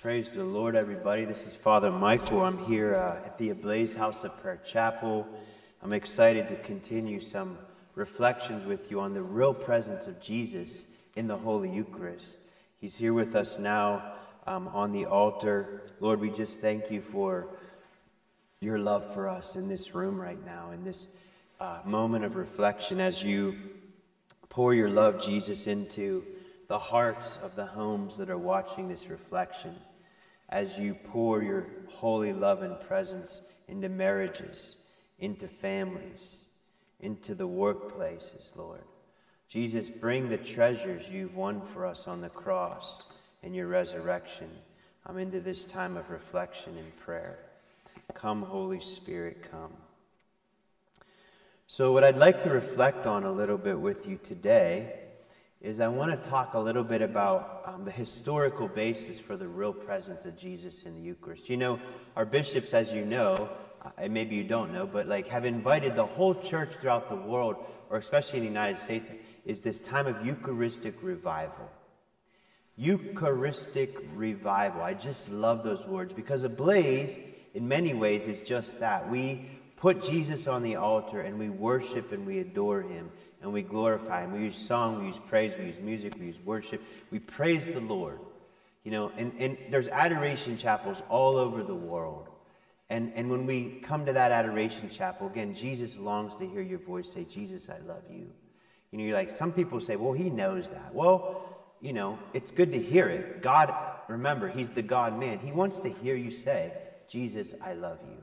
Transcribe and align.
Praise 0.00 0.30
the 0.30 0.44
Lord, 0.44 0.76
everybody. 0.76 1.24
This 1.24 1.44
is 1.44 1.56
Father 1.56 1.90
Michael. 1.90 2.42
I'm 2.42 2.64
here 2.66 2.94
uh, 2.94 3.26
at 3.26 3.36
the 3.36 3.50
Ablaze 3.50 3.94
House 3.94 4.22
of 4.22 4.40
Prayer 4.40 4.60
Chapel. 4.64 5.26
I'm 5.82 5.92
excited 5.92 6.46
to 6.50 6.54
continue 6.54 7.20
some 7.20 7.58
reflections 7.96 8.64
with 8.64 8.92
you 8.92 9.00
on 9.00 9.12
the 9.12 9.20
real 9.20 9.52
presence 9.52 10.06
of 10.06 10.20
Jesus 10.20 10.86
in 11.16 11.26
the 11.26 11.36
Holy 11.36 11.68
Eucharist. 11.68 12.38
He's 12.80 12.96
here 12.96 13.12
with 13.12 13.34
us 13.34 13.58
now 13.58 14.12
um, 14.46 14.68
on 14.68 14.92
the 14.92 15.04
altar. 15.04 15.82
Lord, 15.98 16.20
we 16.20 16.30
just 16.30 16.60
thank 16.60 16.92
you 16.92 17.00
for 17.00 17.48
your 18.60 18.78
love 18.78 19.12
for 19.12 19.28
us 19.28 19.56
in 19.56 19.66
this 19.66 19.96
room 19.96 20.16
right 20.20 20.42
now, 20.46 20.70
in 20.70 20.84
this 20.84 21.08
uh, 21.58 21.80
moment 21.84 22.24
of 22.24 22.36
reflection 22.36 23.00
as 23.00 23.24
you 23.24 23.56
pour 24.48 24.74
your 24.74 24.90
love, 24.90 25.20
Jesus, 25.20 25.66
into 25.66 26.24
the 26.68 26.78
hearts 26.78 27.36
of 27.42 27.56
the 27.56 27.66
homes 27.66 28.16
that 28.16 28.30
are 28.30 28.38
watching 28.38 28.86
this 28.86 29.08
reflection 29.08 29.74
as 30.48 30.78
you 30.78 30.94
pour 30.94 31.42
your 31.42 31.66
holy 31.88 32.32
love 32.32 32.62
and 32.62 32.80
presence 32.80 33.42
into 33.68 33.88
marriages, 33.88 34.76
into 35.18 35.46
families, 35.46 36.46
into 37.00 37.34
the 37.34 37.46
workplaces, 37.46 38.56
Lord. 38.56 38.82
Jesus, 39.48 39.88
bring 39.88 40.28
the 40.28 40.36
treasures 40.36 41.10
you've 41.10 41.34
won 41.34 41.60
for 41.60 41.86
us 41.86 42.06
on 42.06 42.20
the 42.20 42.28
cross 42.28 43.04
and 43.42 43.54
your 43.54 43.66
resurrection. 43.66 44.50
I'm 45.06 45.18
into 45.18 45.40
this 45.40 45.64
time 45.64 45.96
of 45.96 46.10
reflection 46.10 46.76
and 46.76 46.96
prayer. 46.96 47.38
Come, 48.14 48.42
Holy 48.42 48.80
Spirit, 48.80 49.46
come. 49.50 49.72
So, 51.66 51.92
what 51.92 52.04
I'd 52.04 52.16
like 52.16 52.42
to 52.44 52.50
reflect 52.50 53.06
on 53.06 53.24
a 53.24 53.32
little 53.32 53.58
bit 53.58 53.78
with 53.78 54.08
you 54.08 54.18
today 54.22 55.00
is 55.60 55.80
I 55.80 55.88
want 55.88 56.10
to 56.10 56.28
talk 56.28 56.54
a 56.54 56.58
little 56.58 56.84
bit 56.84 57.02
about 57.02 57.62
um, 57.64 57.84
the 57.84 57.90
historical 57.90 58.68
basis 58.68 59.18
for 59.18 59.36
the 59.36 59.48
real 59.48 59.72
presence 59.72 60.24
of 60.24 60.36
Jesus 60.36 60.84
in 60.84 60.94
the 60.94 61.00
Eucharist. 61.00 61.48
You 61.48 61.56
know, 61.56 61.80
our 62.16 62.24
bishops, 62.24 62.74
as 62.74 62.92
you 62.92 63.04
know, 63.04 63.48
uh, 63.82 63.90
and 63.98 64.14
maybe 64.14 64.36
you 64.36 64.44
don't 64.44 64.72
know, 64.72 64.86
but 64.86 65.08
like 65.08 65.26
have 65.28 65.44
invited 65.44 65.96
the 65.96 66.06
whole 66.06 66.34
church 66.34 66.74
throughout 66.74 67.08
the 67.08 67.16
world, 67.16 67.56
or 67.90 67.98
especially 67.98 68.38
in 68.38 68.44
the 68.44 68.50
United 68.50 68.78
States, 68.78 69.10
is 69.44 69.60
this 69.60 69.80
time 69.80 70.06
of 70.06 70.24
Eucharistic 70.24 70.94
revival. 71.02 71.68
Eucharistic 72.76 73.96
revival. 74.14 74.82
I 74.82 74.94
just 74.94 75.28
love 75.28 75.64
those 75.64 75.84
words 75.86 76.14
because 76.14 76.44
Ablaze, 76.44 77.18
in 77.54 77.66
many 77.66 77.94
ways, 77.94 78.28
is 78.28 78.42
just 78.42 78.78
that. 78.78 79.10
We 79.10 79.50
put 79.76 80.02
Jesus 80.02 80.46
on 80.46 80.62
the 80.62 80.76
altar 80.76 81.22
and 81.22 81.36
we 81.36 81.48
worship 81.48 82.12
and 82.12 82.24
we 82.24 82.38
adore 82.38 82.82
him 82.82 83.10
and 83.42 83.52
we 83.52 83.62
glorify 83.62 84.24
Him. 84.24 84.32
We 84.32 84.40
use 84.40 84.56
song, 84.56 85.00
we 85.00 85.06
use 85.06 85.20
praise, 85.28 85.56
we 85.56 85.66
use 85.66 85.78
music, 85.80 86.14
we 86.18 86.26
use 86.26 86.38
worship. 86.44 86.82
We 87.10 87.18
praise 87.18 87.66
the 87.66 87.80
Lord. 87.80 88.18
You 88.84 88.92
know, 88.92 89.12
and, 89.16 89.32
and 89.38 89.58
there's 89.70 89.88
adoration 89.88 90.56
chapels 90.56 91.02
all 91.08 91.36
over 91.36 91.62
the 91.62 91.74
world. 91.74 92.28
And, 92.90 93.12
and 93.14 93.28
when 93.28 93.44
we 93.44 93.80
come 93.82 94.06
to 94.06 94.12
that 94.14 94.32
adoration 94.32 94.88
chapel, 94.88 95.26
again, 95.26 95.54
Jesus 95.54 95.98
longs 95.98 96.36
to 96.36 96.46
hear 96.46 96.62
your 96.62 96.78
voice 96.78 97.12
say, 97.12 97.24
Jesus, 97.24 97.68
I 97.68 97.78
love 97.86 98.02
you. 98.10 98.26
You 98.90 98.98
know, 98.98 99.04
you're 99.04 99.14
like, 99.14 99.30
some 99.30 99.52
people 99.52 99.80
say, 99.80 99.96
well, 99.96 100.14
he 100.14 100.30
knows 100.30 100.68
that. 100.70 100.94
Well, 100.94 101.44
you 101.80 101.92
know, 101.92 102.18
it's 102.32 102.50
good 102.50 102.72
to 102.72 102.80
hear 102.80 103.08
it. 103.08 103.42
God, 103.42 103.74
remember, 104.08 104.48
he's 104.48 104.70
the 104.70 104.82
God 104.82 105.18
man. 105.18 105.38
He 105.38 105.52
wants 105.52 105.80
to 105.80 105.90
hear 105.90 106.16
you 106.16 106.30
say, 106.30 106.72
Jesus, 107.08 107.54
I 107.62 107.74
love 107.74 107.98
you. 108.08 108.16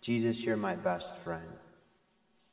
Jesus, 0.00 0.44
you're 0.44 0.56
my 0.56 0.76
best 0.76 1.18
friend. 1.18 1.42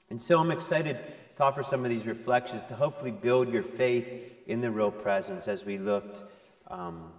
And 0.09 0.21
so 0.21 0.39
I'm 0.39 0.51
excited 0.51 0.97
to 1.41 1.47
offer 1.47 1.63
some 1.63 1.83
of 1.83 1.89
these 1.89 2.05
reflections 2.05 2.63
to 2.65 2.75
hopefully 2.75 3.09
build 3.09 3.51
your 3.51 3.63
faith 3.63 4.31
in 4.45 4.61
the 4.61 4.69
real 4.69 4.91
presence 4.91 5.47
as 5.47 5.65
we 5.65 5.79
looked 5.79 6.23
um, 6.67 7.11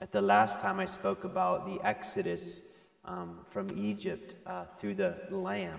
at 0.00 0.10
the 0.10 0.20
last 0.20 0.60
time 0.60 0.80
I 0.80 0.86
spoke 0.86 1.22
about 1.22 1.66
the 1.66 1.80
Exodus 1.86 2.62
um, 3.04 3.38
from 3.48 3.70
Egypt 3.78 4.34
uh, 4.44 4.64
through 4.80 4.96
the 4.96 5.16
Lamb, 5.30 5.78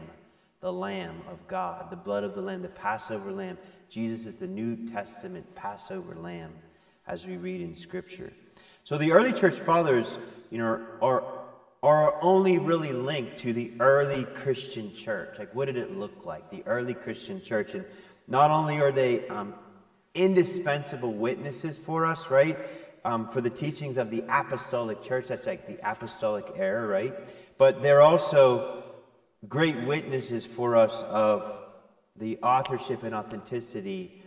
the 0.62 0.72
Lamb 0.72 1.22
of 1.30 1.46
God, 1.50 1.90
the 1.90 1.98
blood 1.98 2.24
of 2.24 2.34
the 2.34 2.42
Lamb, 2.42 2.62
the 2.62 2.70
Passover 2.70 3.30
Lamb. 3.30 3.58
Jesus 3.90 4.26
is 4.26 4.38
the 4.38 4.48
New 4.48 4.88
Testament 4.88 5.54
Passover 5.54 6.16
Lamb, 6.16 6.54
as 7.08 7.28
we 7.28 7.36
read 7.36 7.60
in 7.60 7.76
Scripture. 7.76 8.32
So 8.86 8.98
the 8.98 9.12
early 9.12 9.34
church 9.34 9.56
fathers, 9.56 10.18
you 10.50 10.60
know, 10.60 10.82
are 11.02 11.41
are 11.84 12.16
only 12.22 12.60
really 12.60 12.94
linked 12.94 13.38
to 13.38 13.54
the 13.54 13.72
early 13.80 14.26
Christian 14.26 14.94
church. 14.94 15.40
Like, 15.40 15.54
what 15.56 15.66
did 15.66 15.78
it 15.78 15.98
look 15.98 16.26
like? 16.26 16.50
The 16.52 16.64
early 16.68 16.94
Christian 16.94 17.42
church. 17.42 17.74
And 17.74 17.86
not 18.28 18.52
only 18.52 18.80
are 18.80 18.92
they 18.92 19.28
um, 19.30 19.56
indispensable 20.14 21.14
witnesses 21.14 21.78
for 21.78 22.06
us, 22.06 22.30
right? 22.30 22.58
Um, 23.04 23.30
for 23.30 23.42
the 23.42 23.50
teachings 23.50 23.98
of 23.98 24.12
the 24.12 24.24
apostolic 24.30 25.02
church, 25.02 25.28
that's 25.28 25.48
like 25.48 25.66
the 25.66 25.80
apostolic 25.90 26.46
era, 26.56 26.86
right? 26.86 27.16
But 27.58 27.82
they're 27.82 28.02
also 28.02 28.84
great 29.48 29.82
witnesses 29.84 30.46
for 30.46 30.76
us 30.76 31.02
of 31.04 31.64
the 32.16 32.38
authorship 32.44 33.02
and 33.02 33.16
authenticity 33.16 34.22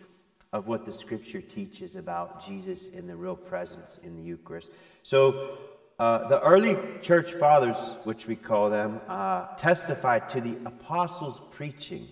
of 0.53 0.67
what 0.67 0.85
the 0.85 0.93
scripture 0.93 1.41
teaches 1.41 1.95
about 1.95 2.45
Jesus 2.45 2.89
in 2.89 3.07
the 3.07 3.15
real 3.15 3.37
presence 3.37 3.99
in 4.03 4.17
the 4.17 4.23
Eucharist. 4.23 4.71
So, 5.03 5.59
uh, 5.99 6.29
the 6.29 6.41
early 6.41 6.77
church 7.03 7.33
fathers, 7.33 7.95
which 8.05 8.27
we 8.27 8.35
call 8.35 8.69
them, 8.71 9.01
uh, 9.07 9.47
testified 9.57 10.29
to 10.31 10.41
the 10.41 10.57
apostles' 10.67 11.41
preaching. 11.51 12.09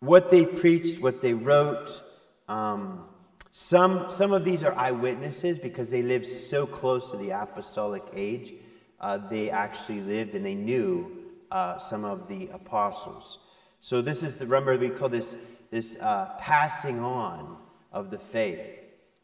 What 0.00 0.30
they 0.30 0.44
preached, 0.44 1.00
what 1.00 1.22
they 1.22 1.34
wrote. 1.34 2.02
Um, 2.48 3.04
some, 3.52 4.10
some 4.10 4.32
of 4.32 4.44
these 4.44 4.62
are 4.62 4.74
eyewitnesses 4.74 5.58
because 5.58 5.90
they 5.90 6.02
lived 6.02 6.26
so 6.26 6.66
close 6.66 7.10
to 7.10 7.16
the 7.16 7.30
apostolic 7.30 8.02
age. 8.14 8.54
Uh, 9.00 9.16
they 9.16 9.50
actually 9.50 10.00
lived 10.00 10.34
and 10.34 10.44
they 10.44 10.54
knew 10.54 11.10
uh, 11.50 11.78
some 11.78 12.04
of 12.04 12.28
the 12.28 12.48
apostles. 12.52 13.38
So 13.80 14.02
this 14.02 14.22
is 14.22 14.36
the 14.36 14.46
remember 14.46 14.76
we 14.76 14.90
call 14.90 15.08
this 15.08 15.36
this 15.70 15.96
uh, 16.00 16.34
passing 16.38 17.00
on 17.00 17.56
of 17.92 18.10
the 18.10 18.18
faith. 18.18 18.60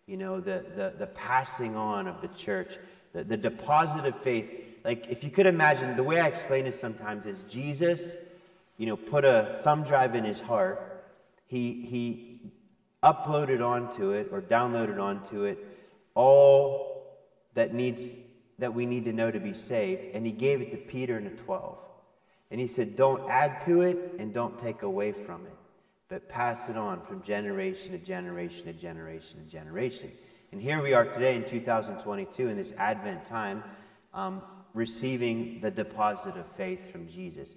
You 0.06 0.16
know 0.16 0.40
the 0.40 0.64
the 0.74 0.94
the 0.98 1.06
passing 1.08 1.76
on 1.76 2.08
of 2.08 2.20
the 2.20 2.28
church 2.28 2.78
the, 3.16 3.24
the 3.24 3.36
deposit 3.36 4.04
of 4.04 4.20
faith. 4.20 4.50
Like, 4.84 5.06
if 5.08 5.24
you 5.24 5.30
could 5.30 5.46
imagine, 5.46 5.96
the 5.96 6.04
way 6.04 6.20
I 6.20 6.26
explain 6.26 6.66
it 6.66 6.74
sometimes 6.74 7.24
is 7.24 7.42
Jesus, 7.44 8.16
you 8.76 8.86
know, 8.86 8.96
put 8.96 9.24
a 9.24 9.60
thumb 9.64 9.84
drive 9.84 10.14
in 10.14 10.22
his 10.22 10.38
heart. 10.38 11.02
He, 11.46 11.86
he 11.86 12.52
uploaded 13.02 13.66
onto 13.66 14.10
it 14.10 14.28
or 14.30 14.42
downloaded 14.42 15.00
onto 15.00 15.44
it 15.44 15.58
all 16.14 17.16
that 17.54 17.72
needs 17.72 18.18
that 18.58 18.72
we 18.72 18.84
need 18.86 19.04
to 19.04 19.12
know 19.12 19.30
to 19.30 19.38
be 19.38 19.52
saved 19.52 20.14
and 20.14 20.26
he 20.26 20.32
gave 20.32 20.62
it 20.62 20.70
to 20.70 20.76
peter 20.76 21.18
and 21.18 21.26
the 21.26 21.42
12 21.42 21.76
and 22.50 22.58
he 22.58 22.66
said 22.66 22.96
don't 22.96 23.30
add 23.30 23.58
to 23.58 23.82
it 23.82 24.14
and 24.18 24.32
don't 24.32 24.58
take 24.58 24.82
away 24.82 25.12
from 25.12 25.44
it 25.44 25.52
but 26.08 26.26
pass 26.28 26.70
it 26.70 26.76
on 26.76 27.00
from 27.02 27.22
generation 27.22 27.92
to 27.92 27.98
generation 27.98 28.64
to 28.64 28.72
generation 28.72 29.44
to 29.44 29.50
generation 29.50 30.10
and 30.56 30.62
here 30.62 30.80
we 30.80 30.94
are 30.94 31.04
today 31.04 31.36
in 31.36 31.44
2022 31.44 32.48
in 32.48 32.56
this 32.56 32.72
Advent 32.78 33.26
time, 33.26 33.62
um, 34.14 34.40
receiving 34.72 35.60
the 35.60 35.70
deposit 35.70 36.34
of 36.38 36.46
faith 36.56 36.90
from 36.90 37.06
Jesus. 37.08 37.56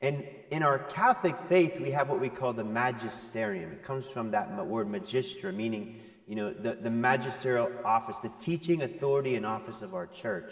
And 0.00 0.26
in 0.50 0.62
our 0.62 0.78
Catholic 0.78 1.36
faith, 1.40 1.78
we 1.78 1.90
have 1.90 2.08
what 2.08 2.20
we 2.20 2.30
call 2.30 2.54
the 2.54 2.64
magisterium. 2.64 3.70
It 3.70 3.82
comes 3.82 4.06
from 4.06 4.30
that 4.30 4.66
word 4.66 4.88
magistra, 4.88 5.54
meaning, 5.54 6.00
you 6.26 6.36
know, 6.36 6.54
the, 6.54 6.72
the 6.72 6.88
magisterial 6.88 7.70
office, 7.84 8.16
the 8.16 8.32
teaching 8.38 8.80
authority 8.80 9.34
and 9.34 9.44
office 9.44 9.82
of 9.82 9.92
our 9.92 10.06
church, 10.06 10.50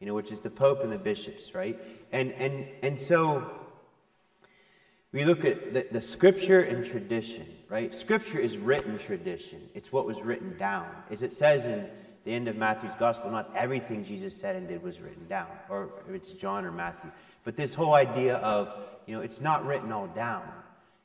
you 0.00 0.06
know, 0.06 0.14
which 0.14 0.32
is 0.32 0.40
the 0.40 0.48
Pope 0.48 0.82
and 0.82 0.90
the 0.90 0.96
bishops, 0.96 1.54
right? 1.54 1.78
And, 2.10 2.32
and, 2.32 2.66
and 2.82 2.98
so 2.98 3.63
we 5.14 5.24
look 5.24 5.46
at 5.46 5.72
the, 5.72 5.86
the 5.90 6.00
scripture 6.00 6.60
and 6.60 6.84
tradition 6.84 7.46
right? 7.74 7.92
Scripture 7.92 8.38
is 8.38 8.56
written 8.56 8.98
tradition. 8.98 9.60
It's 9.74 9.90
what 9.90 10.06
was 10.06 10.22
written 10.22 10.56
down. 10.56 10.86
As 11.10 11.24
it 11.24 11.32
says 11.32 11.66
in 11.66 11.88
the 12.24 12.30
end 12.32 12.46
of 12.46 12.56
Matthew's 12.56 12.94
gospel, 12.94 13.32
not 13.32 13.50
everything 13.56 14.04
Jesus 14.04 14.32
said 14.32 14.54
and 14.54 14.68
did 14.68 14.80
was 14.80 15.00
written 15.00 15.26
down, 15.26 15.48
or 15.68 15.90
it's 16.08 16.34
John 16.34 16.64
or 16.64 16.70
Matthew. 16.70 17.10
But 17.42 17.56
this 17.56 17.74
whole 17.74 17.94
idea 17.94 18.36
of, 18.36 18.72
you 19.06 19.16
know, 19.16 19.22
it's 19.22 19.40
not 19.40 19.66
written 19.66 19.90
all 19.90 20.06
down. 20.06 20.44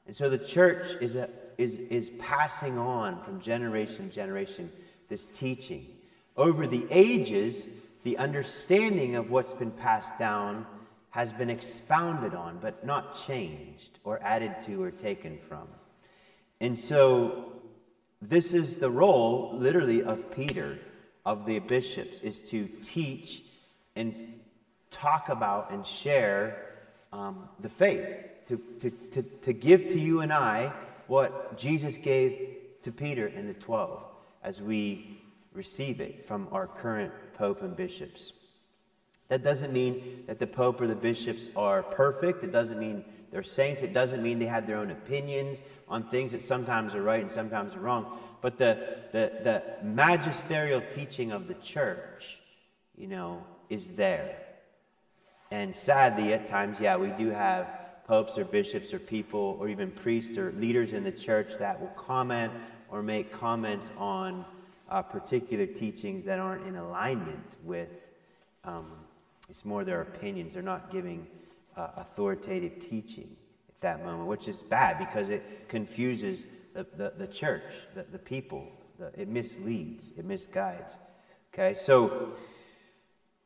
And 0.06 0.16
so 0.16 0.30
the 0.30 0.38
church 0.38 0.90
is, 1.02 1.16
a, 1.16 1.28
is, 1.58 1.80
is 1.80 2.12
passing 2.20 2.78
on 2.78 3.20
from 3.24 3.42
generation 3.42 4.10
to 4.10 4.16
generation 4.16 4.72
this 5.08 5.26
teaching. 5.26 5.88
Over 6.38 6.68
the 6.68 6.86
ages, 6.92 7.68
the 8.04 8.16
understanding 8.20 9.16
of 9.16 9.32
what's 9.32 9.54
been 9.54 9.72
passed 9.72 10.20
down 10.20 10.68
has 11.12 11.34
been 11.34 11.50
expounded 11.50 12.34
on, 12.34 12.60
but 12.62 12.86
not 12.86 13.20
changed 13.26 14.00
or 14.04 14.20
added 14.22 14.56
to 14.62 14.82
or 14.82 14.92
taken 14.92 15.38
from. 15.38 15.68
And 16.62 16.80
so 16.80 17.54
this 18.22 18.54
is 18.54 18.78
the 18.78 18.90
role, 18.90 19.52
literally, 19.56 20.04
of 20.04 20.30
Peter, 20.32 20.78
of 21.26 21.46
the 21.46 21.60
bishops, 21.60 22.20
is 22.20 22.42
to 22.42 22.68
teach 22.82 23.44
and 23.96 24.34
talk 24.92 25.30
about 25.30 25.72
and 25.72 25.86
share 25.86 26.66
um, 27.14 27.48
the 27.60 27.70
faith, 27.70 28.08
to, 28.48 28.62
to, 28.80 28.90
to, 29.12 29.22
to 29.22 29.54
give 29.54 29.88
to 29.90 30.00
you 30.00 30.22
and 30.22 30.34
I 30.34 30.72
what 31.08 31.58
Jesus 31.58 31.98
gave 31.98 32.58
to 32.84 32.92
Peter 32.92 33.28
and 33.28 33.50
the 33.50 33.54
12 33.56 34.04
as 34.44 34.62
we 34.62 35.22
receive 35.54 36.02
it 36.02 36.28
from 36.28 36.48
our 36.52 36.68
current 36.68 37.12
Pope 37.34 37.62
and 37.62 37.76
bishops. 37.76 38.34
That 39.30 39.44
doesn't 39.44 39.72
mean 39.72 40.24
that 40.28 40.40
the 40.40 40.48
Pope 40.48 40.82
or 40.82 40.88
the 40.88 40.96
bishops 40.96 41.48
are 41.56 41.84
perfect. 41.84 42.44
It 42.44 42.52
doesn't 42.52 42.80
mean 42.80 43.06
they're 43.32 43.44
saints. 43.44 43.84
It 43.84 43.94
doesn't 43.94 44.22
mean 44.24 44.40
they 44.40 44.46
have 44.46 44.66
their 44.66 44.78
own 44.78 44.92
opinions 44.92 45.62
on 45.88 46.10
things 46.10 46.32
that 46.32 46.42
sometimes 46.42 46.96
are 46.96 47.04
right 47.04 47.22
and 47.22 47.32
sometimes 47.32 47.76
are 47.76 47.80
wrong. 47.80 48.20
But 48.42 48.58
the, 48.58 48.98
the, 49.12 49.32
the 49.44 49.64
magisterial 49.84 50.82
teaching 50.94 51.32
of 51.32 51.48
the 51.48 51.54
church, 51.56 52.40
you 52.98 53.08
know, 53.08 53.44
is 53.70 53.90
there. 53.90 54.36
And 55.52 55.76
sadly, 55.76 56.34
at 56.34 56.48
times, 56.48 56.80
yeah, 56.80 56.96
we 56.98 57.10
do 57.10 57.30
have 57.30 57.68
popes 58.08 58.38
or 58.40 58.46
bishops 58.46 58.94
or 58.94 59.00
people 59.00 59.58
or 59.60 59.70
even 59.70 59.92
priests 59.92 60.38
or 60.38 60.52
leaders 60.54 60.94
in 60.94 61.04
the 61.04 61.12
church 61.12 61.58
that 61.60 61.80
will 61.80 61.90
comment 61.90 62.52
or 62.90 63.04
make 63.04 63.32
comments 63.32 63.92
on 63.98 64.44
uh, 64.90 65.02
particular 65.04 65.68
teachings 65.68 66.24
that 66.24 66.40
aren't 66.40 66.66
in 66.66 66.76
alignment 66.76 67.56
with, 67.64 67.90
um, 68.64 68.88
it's 69.50 69.66
more 69.66 69.84
their 69.84 70.02
opinions. 70.02 70.54
They're 70.54 70.64
not 70.64 70.92
giving 70.92 71.28
uh, 71.76 71.90
authoritative 71.98 72.80
teaching 72.80 73.36
at 73.68 73.82
that 73.82 74.06
moment, 74.06 74.28
which 74.28 74.48
is 74.48 74.62
bad 74.62 75.00
because 75.00 75.30
it 75.30 75.68
confuses 75.68 76.46
the, 76.74 76.86
the, 76.96 77.14
the 77.18 77.28
church, 77.28 77.64
the, 77.96 78.06
the 78.12 78.20
people. 78.20 78.68
The, 79.00 79.12
it 79.20 79.28
misleads, 79.28 80.14
it 80.18 80.26
misguides. 80.26 80.98
Okay, 81.54 81.74
so 81.74 82.34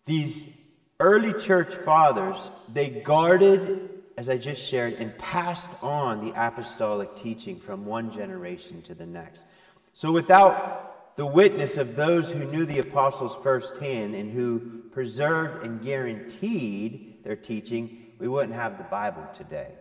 these 0.05 0.71
early 0.99 1.33
church 1.33 1.73
fathers, 1.73 2.51
they 2.73 2.89
guarded, 2.89 3.89
as 4.17 4.29
I 4.29 4.37
just 4.37 4.67
shared, 4.67 4.93
and 4.95 5.17
passed 5.17 5.71
on 5.81 6.25
the 6.25 6.33
apostolic 6.35 7.15
teaching 7.15 7.59
from 7.59 7.85
one 7.85 8.11
generation 8.11 8.81
to 8.83 8.93
the 8.93 9.05
next. 9.05 9.45
So 9.93 10.11
without 10.11 10.92
the 11.15 11.25
witness 11.25 11.77
of 11.77 11.95
those 11.95 12.31
who 12.31 12.43
knew 12.45 12.65
the 12.65 12.79
apostles 12.79 13.37
firsthand 13.43 14.15
and 14.15 14.31
who 14.31 14.83
preserved 14.91 15.65
and 15.65 15.81
guaranteed 15.81 17.23
their 17.23 17.35
teaching, 17.35 18.11
we 18.19 18.27
wouldn't 18.27 18.53
have 18.53 18.77
the 18.77 18.83
Bible 18.85 19.27
today. 19.33 19.71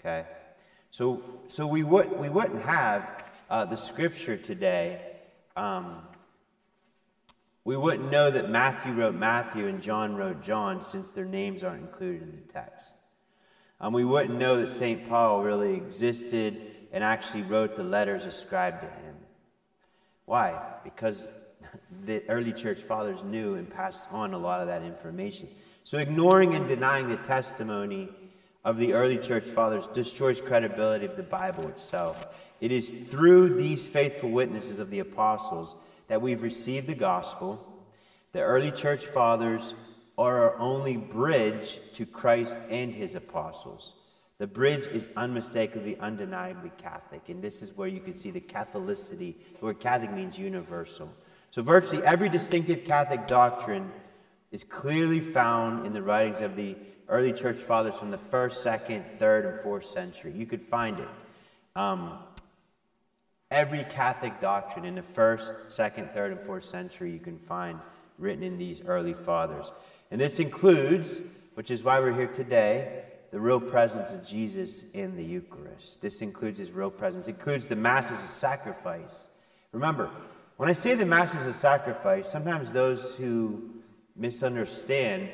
Okay? 0.00 0.26
So, 0.90 1.22
so 1.48 1.66
we, 1.66 1.82
would, 1.82 2.18
we 2.18 2.28
wouldn't 2.28 2.62
have 2.62 3.24
uh, 3.50 3.64
the 3.64 3.76
scripture 3.76 4.36
today. 4.36 5.00
Um, 5.56 6.02
we 7.64 7.76
wouldn't 7.76 8.10
know 8.10 8.30
that 8.30 8.50
Matthew 8.50 8.92
wrote 8.92 9.14
Matthew 9.14 9.66
and 9.66 9.82
John 9.82 10.16
wrote 10.16 10.42
John 10.42 10.82
since 10.82 11.10
their 11.10 11.24
names 11.26 11.62
aren't 11.62 11.82
included 11.82 12.22
in 12.22 12.32
the 12.32 12.52
text. 12.52 12.94
Um, 13.80 13.92
we 13.92 14.04
wouldn't 14.04 14.38
know 14.38 14.56
that 14.56 14.70
St. 14.70 15.08
Paul 15.08 15.42
really 15.42 15.74
existed 15.74 16.60
and 16.92 17.04
actually 17.04 17.42
wrote 17.42 17.76
the 17.76 17.84
letters 17.84 18.24
ascribed 18.24 18.80
to 18.80 18.86
him. 18.86 19.14
Why? 20.28 20.60
Because 20.84 21.32
the 22.04 22.22
early 22.28 22.52
church 22.52 22.80
fathers 22.80 23.24
knew 23.24 23.54
and 23.54 23.68
passed 23.68 24.04
on 24.10 24.34
a 24.34 24.38
lot 24.38 24.60
of 24.60 24.66
that 24.66 24.82
information. 24.82 25.48
So 25.84 25.96
ignoring 25.96 26.54
and 26.54 26.68
denying 26.68 27.08
the 27.08 27.16
testimony 27.16 28.10
of 28.62 28.76
the 28.76 28.92
early 28.92 29.16
church 29.16 29.44
fathers 29.44 29.86
destroys 29.94 30.38
credibility 30.38 31.06
of 31.06 31.16
the 31.16 31.22
Bible 31.22 31.66
itself. 31.68 32.26
It 32.60 32.72
is 32.72 32.92
through 32.92 33.56
these 33.56 33.88
faithful 33.88 34.28
witnesses 34.28 34.78
of 34.78 34.90
the 34.90 34.98
apostles 34.98 35.74
that 36.08 36.20
we've 36.20 36.42
received 36.42 36.88
the 36.88 36.94
gospel. 36.94 37.66
The 38.32 38.42
early 38.42 38.70
church 38.70 39.06
fathers 39.06 39.72
are 40.18 40.42
our 40.42 40.58
only 40.58 40.98
bridge 40.98 41.80
to 41.94 42.04
Christ 42.04 42.62
and 42.68 42.92
his 42.92 43.14
apostles. 43.14 43.94
The 44.38 44.46
bridge 44.46 44.86
is 44.86 45.08
unmistakably, 45.16 45.98
undeniably 45.98 46.70
Catholic, 46.78 47.28
and 47.28 47.42
this 47.42 47.60
is 47.60 47.76
where 47.76 47.88
you 47.88 48.00
can 48.00 48.14
see 48.14 48.30
the 48.30 48.40
Catholicity. 48.40 49.34
The 49.58 49.64
word 49.64 49.80
Catholic 49.80 50.12
means 50.12 50.38
universal. 50.38 51.12
So, 51.50 51.62
virtually 51.62 52.04
every 52.04 52.28
distinctive 52.28 52.84
Catholic 52.84 53.26
doctrine 53.26 53.90
is 54.52 54.62
clearly 54.62 55.18
found 55.18 55.86
in 55.86 55.92
the 55.92 56.02
writings 56.02 56.40
of 56.40 56.54
the 56.54 56.76
early 57.08 57.32
church 57.32 57.56
fathers 57.56 57.96
from 57.96 58.12
the 58.12 58.18
first, 58.18 58.62
second, 58.62 59.04
third, 59.18 59.44
and 59.44 59.60
fourth 59.60 59.86
century. 59.86 60.32
You 60.32 60.46
could 60.46 60.62
find 60.62 61.00
it. 61.00 61.08
Um, 61.74 62.18
every 63.50 63.84
Catholic 63.84 64.40
doctrine 64.40 64.84
in 64.84 64.94
the 64.94 65.02
first, 65.02 65.52
second, 65.68 66.10
third, 66.12 66.32
and 66.32 66.40
fourth 66.42 66.64
century 66.64 67.10
you 67.10 67.18
can 67.18 67.38
find 67.38 67.80
written 68.18 68.44
in 68.44 68.58
these 68.58 68.82
early 68.82 69.14
fathers. 69.14 69.72
And 70.10 70.20
this 70.20 70.38
includes, 70.38 71.22
which 71.54 71.70
is 71.70 71.82
why 71.82 71.98
we're 71.98 72.12
here 72.12 72.26
today, 72.26 73.04
the 73.30 73.40
real 73.40 73.60
presence 73.60 74.12
of 74.12 74.26
Jesus 74.26 74.84
in 74.94 75.16
the 75.16 75.24
Eucharist. 75.24 76.00
This 76.00 76.22
includes 76.22 76.58
his 76.58 76.70
real 76.70 76.90
presence, 76.90 77.28
it 77.28 77.36
includes 77.36 77.66
the 77.66 77.76
Mass 77.76 78.10
as 78.10 78.22
a 78.22 78.28
sacrifice. 78.28 79.28
Remember, 79.72 80.10
when 80.56 80.68
I 80.68 80.72
say 80.72 80.94
the 80.94 81.06
Mass 81.06 81.34
as 81.34 81.46
a 81.46 81.52
sacrifice, 81.52 82.30
sometimes 82.30 82.72
those 82.72 83.16
who 83.16 83.70
misunderstand 84.16 85.28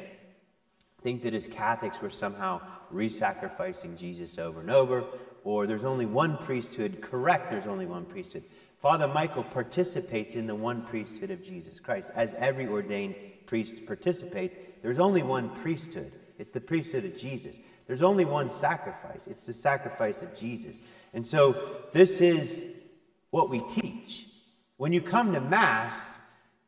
think 1.03 1.23
that 1.23 1.35
as 1.35 1.47
Catholics 1.47 2.03
we're 2.03 2.11
somehow 2.11 2.61
re 2.91 3.09
sacrificing 3.09 3.97
Jesus 3.97 4.39
over 4.39 4.61
and 4.61 4.71
over, 4.71 5.05
or 5.45 5.67
there's 5.67 5.85
only 5.85 6.07
one 6.07 6.37
priesthood. 6.39 7.01
Correct, 7.01 7.51
there's 7.51 7.67
only 7.67 7.87
one 7.87 8.05
priesthood. 8.05 8.45
Father 8.81 9.09
Michael 9.09 9.45
participates 9.45 10.35
in 10.35 10.47
the 10.47 10.55
one 10.55 10.83
priesthood 10.83 11.31
of 11.31 11.43
Jesus 11.43 11.81
Christ. 11.81 12.11
As 12.15 12.35
every 12.35 12.67
ordained 12.67 13.15
priest 13.47 13.87
participates, 13.87 14.57
there's 14.83 14.99
only 14.99 15.23
one 15.23 15.51
priesthood. 15.51 16.13
It's 16.39 16.51
the 16.51 16.61
priesthood 16.61 17.05
of 17.05 17.17
Jesus. 17.17 17.59
There's 17.87 18.03
only 18.03 18.25
one 18.25 18.51
sacrifice. 18.51 19.27
It's 19.27 19.47
the 19.47 19.53
sacrifice 19.53 20.23
of 20.23 20.37
Jesus. 20.37 20.83
And 21.13 21.27
so 21.27 21.57
this 21.93 22.21
is 22.21 22.67
what 23.31 23.51
we 23.51 23.61
teach. 23.61 24.29
When 24.77 24.93
you 24.93 25.01
come 25.01 25.33
to 25.33 25.41
Mass, 25.41 26.19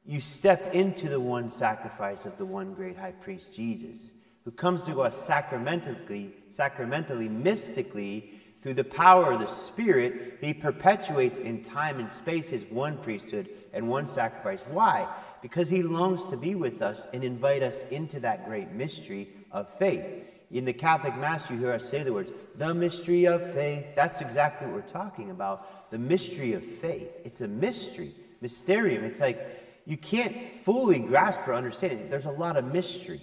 you 0.04 0.20
step 0.20 0.74
into 0.74 1.08
the 1.08 1.20
one 1.20 1.50
sacrifice 1.50 2.26
of 2.26 2.38
the 2.38 2.46
one 2.46 2.74
great 2.74 2.96
high 2.96 3.12
priest, 3.12 3.52
Jesus 3.52 4.14
who 4.46 4.52
comes 4.52 4.84
to 4.84 5.02
us 5.02 5.20
sacramentally, 5.20 6.30
sacramentally, 6.50 7.28
mystically, 7.28 8.30
through 8.62 8.74
the 8.74 8.84
power 8.84 9.32
of 9.32 9.40
the 9.40 9.46
Spirit, 9.46 10.38
he 10.40 10.54
perpetuates 10.54 11.40
in 11.40 11.64
time 11.64 11.98
and 11.98 12.10
space 12.10 12.48
his 12.48 12.64
one 12.66 12.96
priesthood 12.98 13.48
and 13.72 13.88
one 13.88 14.06
sacrifice. 14.06 14.62
Why? 14.70 15.12
Because 15.42 15.68
he 15.68 15.82
longs 15.82 16.26
to 16.28 16.36
be 16.36 16.54
with 16.54 16.80
us 16.80 17.08
and 17.12 17.24
invite 17.24 17.64
us 17.64 17.82
into 17.90 18.20
that 18.20 18.46
great 18.46 18.70
mystery 18.70 19.30
of 19.56 19.68
faith. 19.78 20.04
In 20.52 20.64
the 20.64 20.72
Catholic 20.72 21.16
Mass, 21.16 21.50
you 21.50 21.58
hear 21.58 21.72
us 21.72 21.84
say 21.84 22.02
the 22.02 22.12
words, 22.12 22.30
the 22.56 22.72
mystery 22.72 23.24
of 23.26 23.52
faith. 23.52 23.84
That's 23.96 24.20
exactly 24.20 24.68
what 24.68 24.76
we're 24.76 24.82
talking 24.82 25.30
about. 25.30 25.90
The 25.90 25.98
mystery 25.98 26.52
of 26.52 26.64
faith. 26.64 27.10
It's 27.24 27.40
a 27.40 27.48
mystery, 27.48 28.14
mysterium. 28.40 29.04
It's 29.04 29.20
like 29.20 29.40
you 29.86 29.96
can't 29.96 30.36
fully 30.64 31.00
grasp 31.00 31.40
or 31.48 31.54
understand 31.54 31.94
it. 31.94 32.10
There's 32.10 32.26
a 32.26 32.30
lot 32.30 32.56
of 32.56 32.72
mystery. 32.72 33.20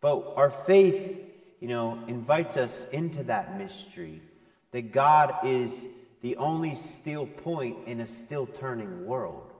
But 0.00 0.34
our 0.36 0.50
faith, 0.50 1.18
you 1.60 1.68
know, 1.68 1.98
invites 2.06 2.56
us 2.56 2.84
into 2.90 3.24
that 3.24 3.58
mystery 3.58 4.20
that 4.70 4.92
God 4.92 5.34
is 5.44 5.88
the 6.20 6.36
only 6.36 6.74
still 6.74 7.26
point 7.26 7.76
in 7.86 8.00
a 8.00 8.06
still 8.06 8.46
turning 8.46 9.06
world. 9.06 9.52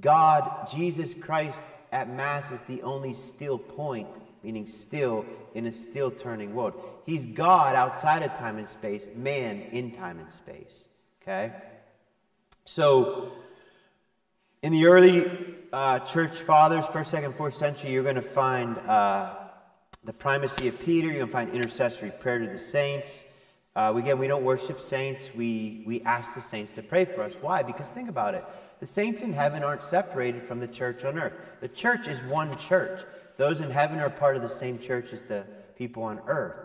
God, 0.00 0.68
Jesus 0.68 1.14
Christ 1.14 1.64
at 1.92 2.10
Mass, 2.10 2.52
is 2.52 2.60
the 2.62 2.82
only 2.82 3.14
still 3.14 3.58
point, 3.58 4.08
meaning 4.42 4.66
still 4.66 5.24
in 5.54 5.66
a 5.66 5.72
still 5.72 6.10
turning 6.10 6.54
world. 6.54 6.74
He's 7.04 7.26
God 7.26 7.74
outside 7.74 8.22
of 8.22 8.34
time 8.34 8.58
and 8.58 8.68
space, 8.68 9.08
man 9.14 9.62
in 9.72 9.90
time 9.90 10.18
and 10.18 10.30
space. 10.30 10.88
Okay? 11.22 11.52
So, 12.64 13.32
in 14.62 14.72
the 14.72 14.86
early 14.86 15.30
uh, 15.72 16.00
church 16.00 16.38
fathers, 16.38 16.86
first, 16.86 17.10
second, 17.10 17.34
fourth 17.34 17.54
century, 17.54 17.92
you're 17.92 18.02
going 18.02 18.16
to 18.16 18.22
find 18.22 18.76
uh, 18.78 19.34
the 20.04 20.12
primacy 20.12 20.68
of 20.68 20.78
Peter. 20.84 21.06
You're 21.06 21.18
going 21.18 21.26
to 21.26 21.32
find 21.32 21.50
intercessory 21.50 22.10
prayer 22.10 22.38
to 22.38 22.46
the 22.46 22.58
saints. 22.58 23.24
Uh, 23.76 23.92
again, 23.96 24.18
we 24.18 24.26
don't 24.26 24.44
worship 24.44 24.80
saints. 24.80 25.30
We, 25.34 25.84
we 25.86 26.00
ask 26.02 26.34
the 26.34 26.40
saints 26.40 26.72
to 26.72 26.82
pray 26.82 27.04
for 27.04 27.22
us. 27.22 27.36
Why? 27.40 27.62
Because 27.62 27.90
think 27.90 28.08
about 28.08 28.34
it. 28.34 28.44
The 28.80 28.86
saints 28.86 29.22
in 29.22 29.32
heaven 29.32 29.62
aren't 29.62 29.82
separated 29.82 30.42
from 30.42 30.60
the 30.60 30.68
church 30.68 31.04
on 31.04 31.18
earth. 31.18 31.34
The 31.60 31.68
church 31.68 32.08
is 32.08 32.20
one 32.22 32.56
church. 32.56 33.02
Those 33.38 33.60
in 33.60 33.70
heaven 33.70 34.00
are 34.00 34.10
part 34.10 34.36
of 34.36 34.42
the 34.42 34.48
same 34.48 34.78
church 34.78 35.12
as 35.12 35.22
the 35.22 35.46
people 35.76 36.02
on 36.02 36.20
earth. 36.26 36.58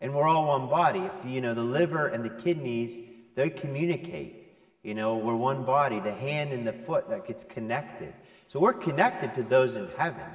And 0.00 0.12
we're 0.12 0.26
all 0.26 0.46
one 0.46 0.68
body. 0.68 1.00
If 1.00 1.30
you 1.30 1.40
know 1.40 1.54
the 1.54 1.62
liver 1.62 2.08
and 2.08 2.22
the 2.22 2.30
kidneys, 2.30 3.00
they 3.36 3.48
communicate. 3.48 4.42
You 4.82 4.94
know, 4.94 5.16
we're 5.16 5.36
one 5.36 5.64
body, 5.64 6.00
the 6.00 6.12
hand 6.12 6.52
and 6.52 6.66
the 6.66 6.72
foot 6.72 7.08
that 7.08 7.26
gets 7.26 7.44
connected. 7.44 8.12
So 8.48 8.60
we're 8.60 8.72
connected 8.72 9.34
to 9.34 9.42
those 9.44 9.76
in 9.76 9.88
heaven. 9.96 10.26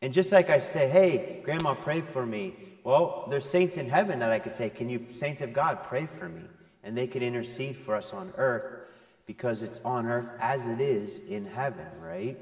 And 0.00 0.12
just 0.12 0.32
like 0.32 0.48
I 0.48 0.60
say, 0.60 0.88
hey, 0.88 1.40
Grandma, 1.44 1.74
pray 1.74 2.00
for 2.00 2.24
me. 2.24 2.54
Well, 2.84 3.26
there's 3.28 3.48
saints 3.48 3.76
in 3.76 3.88
heaven 3.88 4.20
that 4.20 4.30
I 4.30 4.38
could 4.38 4.54
say, 4.54 4.70
can 4.70 4.88
you, 4.88 5.06
saints 5.12 5.42
of 5.42 5.52
God, 5.52 5.84
pray 5.84 6.06
for 6.06 6.28
me? 6.28 6.42
And 6.84 6.96
they 6.96 7.06
could 7.06 7.22
intercede 7.22 7.76
for 7.76 7.94
us 7.94 8.12
on 8.12 8.32
earth 8.36 8.80
because 9.26 9.62
it's 9.62 9.80
on 9.84 10.06
earth 10.06 10.28
as 10.40 10.66
it 10.66 10.80
is 10.80 11.20
in 11.20 11.46
heaven, 11.46 11.86
right? 12.00 12.36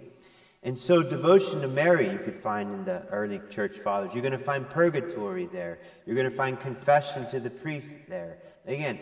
And 0.63 0.79
so, 0.79 1.03
devotion 1.03 1.63
to 1.63 1.69
Mary, 1.69 2.11
you 2.11 2.19
could 2.19 2.43
find 2.43 2.73
in 2.75 2.85
the 2.85 3.07
early 3.07 3.41
church 3.49 3.79
fathers. 3.79 4.13
You're 4.13 4.23
going 4.23 4.39
to 4.39 4.45
find 4.45 4.69
purgatory 4.69 5.47
there. 5.47 5.79
You're 6.05 6.17
going 6.17 6.31
to 6.31 6.37
find 6.37 6.61
confession 6.61 7.27
to 7.29 7.41
the 7.41 7.49
priest 7.49 7.99
there. 8.09 8.39
Again, 8.67 8.99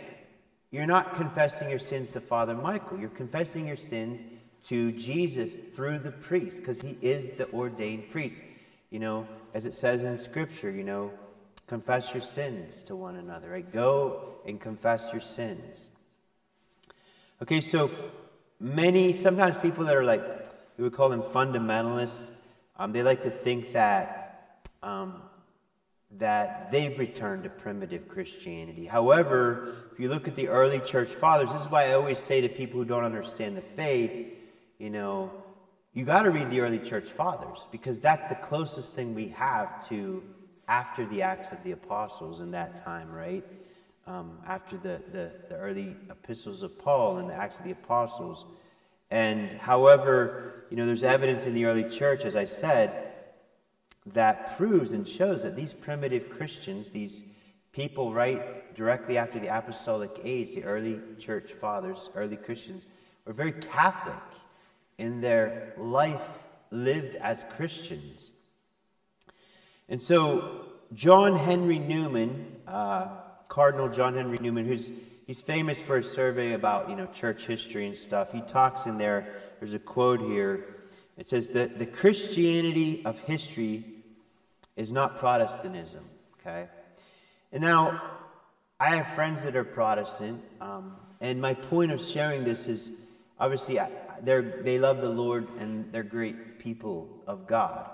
you're 0.71 0.87
not 0.87 1.15
confessing 1.15 1.69
your 1.69 1.81
sins 1.81 2.13
to 2.13 2.21
Father 2.21 2.55
Michael. 2.55 2.99
You're 2.99 3.09
confessing 3.09 3.67
your 3.67 3.77
sins 3.77 4.25
to 4.65 4.93
Jesus 4.93 5.57
through 5.57 5.99
the 5.99 6.13
priest 6.13 6.59
because 6.59 6.81
he 6.81 6.97
is 7.03 7.31
the 7.31 7.51
ordained 7.53 8.11
priest. 8.11 8.41
You 8.91 9.01
know, 9.01 9.27
as 9.53 9.67
it 9.67 9.75
says 9.75 10.05
in 10.05 10.17
Scripture, 10.17 10.71
you 10.71 10.85
know, 10.85 11.11
confess 11.67 12.15
your 12.15 12.21
sins 12.21 12.83
to 12.83 12.95
one 12.95 13.17
another, 13.17 13.51
right? 13.51 13.73
Go 13.73 14.37
and 14.47 14.61
confess 14.61 15.13
your 15.13 15.21
sins. 15.21 15.91
Okay, 17.43 17.61
so 17.61 17.91
many, 18.61 19.13
sometimes 19.13 19.57
people 19.57 19.85
that 19.85 19.97
are 19.97 20.05
like, 20.05 20.23
we 20.79 20.85
would 20.85 20.95
call 20.95 21.11
them 21.11 21.23
fundamentalists, 21.23 22.31
um, 22.77 22.93
they 22.93 23.03
like 23.03 23.21
to 23.23 23.31
think 23.31 23.73
that, 23.73 24.63
um, 24.83 25.21
that 26.13 26.71
they've 26.71 26.99
returned 26.99 27.43
to 27.43 27.51
primitive 27.51 28.09
Christianity. 28.09 28.87
However, 28.87 29.77
if 29.93 30.01
you 30.01 30.09
look 30.09 30.27
at 30.27 30.37
the 30.37 30.49
early 30.49 30.79
church 30.79 31.11
fathers, 31.11 31.53
this 31.53 31.61
is 31.61 31.71
why 31.71 31.89
I 31.91 31.93
always 31.93 32.19
say 32.19 32.41
to 32.41 32.49
people 32.49 32.79
who 32.79 32.87
don't 32.87 33.05
understand 33.05 33.57
the 33.57 33.63
faith, 33.63 34.35
you 34.79 34.89
know, 34.89 35.31
you 35.93 36.05
got 36.05 36.23
to 36.23 36.31
read 36.31 36.51
the 36.51 36.61
early 36.61 36.79
church 36.79 37.11
fathers 37.11 37.69
because 37.71 37.99
that's 37.99 38.27
the 38.29 38.37
closest 38.37 38.95
thing 38.95 39.15
we 39.15 39.29
have 39.29 39.87
to 39.89 40.23
after 40.69 41.05
the 41.07 41.21
Acts 41.23 41.51
of 41.51 41.63
the 41.65 41.73
Apostles 41.73 42.41
in 42.41 42.53
that 42.53 42.77
time, 42.77 43.11
right? 43.11 43.45
um, 44.09 44.39
after 44.47 44.77
the, 44.79 45.01
the, 45.13 45.31
the, 45.49 45.57
early 45.57 45.95
epistles 46.11 46.63
of 46.63 46.79
Paul 46.79 47.19
and 47.19 47.29
the 47.29 47.35
Acts 47.35 47.59
of 47.59 47.65
the 47.67 47.73
Apostles. 47.73 48.47
And 49.11 49.51
however, 49.59 50.65
you 50.71 50.77
know, 50.77 50.87
there's 50.87 51.05
evidence 51.05 51.47
in 51.47 51.55
the 51.55 51.65
early 51.65 51.89
church, 51.89 52.25
as 52.25 52.37
I 52.37 52.45
said, 52.45 53.13
that 54.07 54.57
proves 54.57 54.93
and 54.93 55.07
shows 55.07 55.43
that 55.43 55.57
these 55.57 55.73
primitive 55.73 56.31
Christians, 56.31 56.91
these 56.91 57.25
people 57.73 58.13
right 58.13 58.75
directly 58.75 59.19
after 59.19 59.39
the 59.39 59.49
apostolic 59.49 60.11
age, 60.25 60.55
the 60.55 60.65
early 60.65 61.01
church 61.19 61.53
fathers, 61.53 62.11
early 62.15 62.37
Christians, 62.37 62.87
were 63.25 63.33
very 63.33 63.53
Catholic 63.53 64.23
in 64.99 65.21
their 65.21 65.75
life 65.77 66.23
lived 66.71 67.17
as 67.17 67.45
Christians. 67.51 68.33
And 69.89 70.01
so, 70.01 70.67
John 70.93 71.37
Henry 71.37 71.79
Newman, 71.79 72.57
uh, 72.67 73.09
Cardinal 73.49 73.89
John 73.89 74.15
Henry 74.15 74.39
Newman, 74.41 74.67
who's 74.67 74.93
he's 75.27 75.41
famous 75.41 75.81
for 75.81 75.97
his 75.97 76.11
survey 76.11 76.53
about 76.53 76.89
you 76.91 76.97
know 76.97 77.07
church 77.07 77.47
history 77.47 77.87
and 77.87 77.97
stuff. 77.97 78.31
He 78.33 78.43
talks 78.43 78.87
in 78.87 78.99
there. 78.99 79.43
There's 79.59 79.75
a 79.75 79.79
quote 79.79 80.21
here. 80.21 80.77
It 81.17 81.29
says 81.29 81.49
that 81.49 81.79
the 81.79 81.87
Christianity 81.87 83.03
of 83.05 83.19
history 83.21 83.85
is 84.77 84.93
not 84.93 85.19
Protestantism. 85.19 86.05
Okay, 86.41 86.69
and 87.53 87.63
now 87.63 88.01
I 88.79 88.97
have 88.97 89.09
friends 89.09 89.43
that 89.45 89.57
are 89.57 89.65
Protestant, 89.65 90.43
um, 90.61 90.97
and 91.21 91.41
my 91.41 91.55
point 91.55 91.91
of 91.91 92.01
sharing 92.01 92.45
this 92.45 92.69
is 92.69 92.93
obviously 93.41 93.79
they 94.23 94.41
they 94.41 94.79
love 94.79 95.01
the 95.01 95.09
Lord 95.09 95.49
and 95.59 95.91
they're 95.91 96.03
great 96.03 96.59
people 96.59 97.23
of 97.27 97.47
God. 97.47 97.91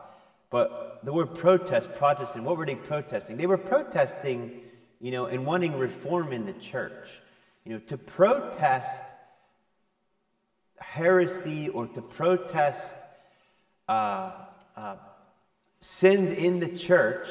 But 0.51 1.01
the 1.05 1.13
word 1.13 1.35
protest, 1.35 1.95
Protestant, 1.95 2.45
what 2.45 2.57
were 2.57 2.67
they 2.67 2.75
protesting? 2.75 3.37
They 3.37 3.47
were 3.47 3.59
protesting 3.59 4.61
you 5.05 5.11
know, 5.11 5.27
and 5.27 5.45
wanting 5.45 5.77
reform 5.77 6.33
in 6.33 6.47
the 6.47 6.55
church. 6.55 7.21
You 7.67 7.75
know, 7.75 7.79
to 7.89 7.99
protest 7.99 9.05
heresy 10.79 11.69
or 11.69 11.87
to 11.89 12.01
protest 12.01 12.97
uh, 13.87 14.33
uh, 14.75 14.97
sins 15.79 16.31
in 16.31 16.59
the 16.59 16.71
church 16.71 17.29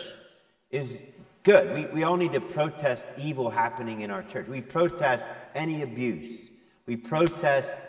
is 0.70 1.02
good. 1.42 1.74
We, 1.74 1.86
we 1.96 2.04
all 2.04 2.16
need 2.16 2.34
to 2.34 2.42
protest 2.42 3.08
evil 3.18 3.50
happening 3.50 4.02
in 4.02 4.12
our 4.12 4.22
church. 4.22 4.48
We 4.48 4.62
protest 4.62 5.28
any 5.56 5.82
abuse. 5.82 6.52
We 6.86 6.96
protest 6.96 7.82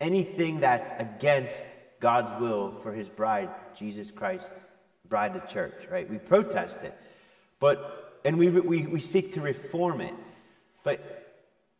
anything 0.00 0.60
that's 0.60 0.92
against 1.00 1.66
God's 1.98 2.30
will 2.40 2.76
for 2.80 2.92
his 2.92 3.08
bride, 3.08 3.50
Jesus 3.74 4.12
Christ, 4.12 4.52
bride 5.08 5.34
of 5.34 5.48
church, 5.48 5.88
right? 5.90 6.08
We 6.08 6.18
protest 6.18 6.84
it. 6.84 6.96
But 7.58 8.11
and 8.24 8.38
we, 8.38 8.48
we, 8.48 8.82
we 8.82 9.00
seek 9.00 9.34
to 9.34 9.40
reform 9.40 10.00
it. 10.00 10.14
But 10.84 11.22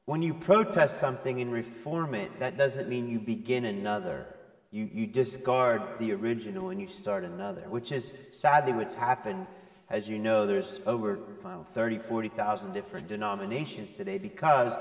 when 0.07 0.23
you 0.23 0.35
protest 0.35 0.99
something 0.99 1.41
and 1.41 1.53
reform 1.53 2.15
it, 2.15 2.39
that 2.41 2.57
doesn't 2.57 2.89
mean 2.89 3.09
you 3.09 3.19
begin 3.19 3.65
another. 3.65 4.27
You, 4.71 4.89
you 4.93 5.07
discard 5.07 5.83
the 5.99 6.13
original 6.13 6.71
and 6.71 6.81
you 6.81 6.87
start 6.87 7.25
another, 7.25 7.63
which 7.69 7.93
is 7.93 8.13
sadly 8.31 8.73
what's 8.73 8.95
happened. 8.95 9.47
As 9.91 10.09
you 10.09 10.19
know, 10.19 10.47
there's 10.47 10.81
over 10.87 11.19
know, 11.45 11.67
30, 11.73 11.99
40,000 11.99 12.73
different 12.73 13.09
denominations 13.09 13.97
today 13.97 14.19
because 14.19 14.77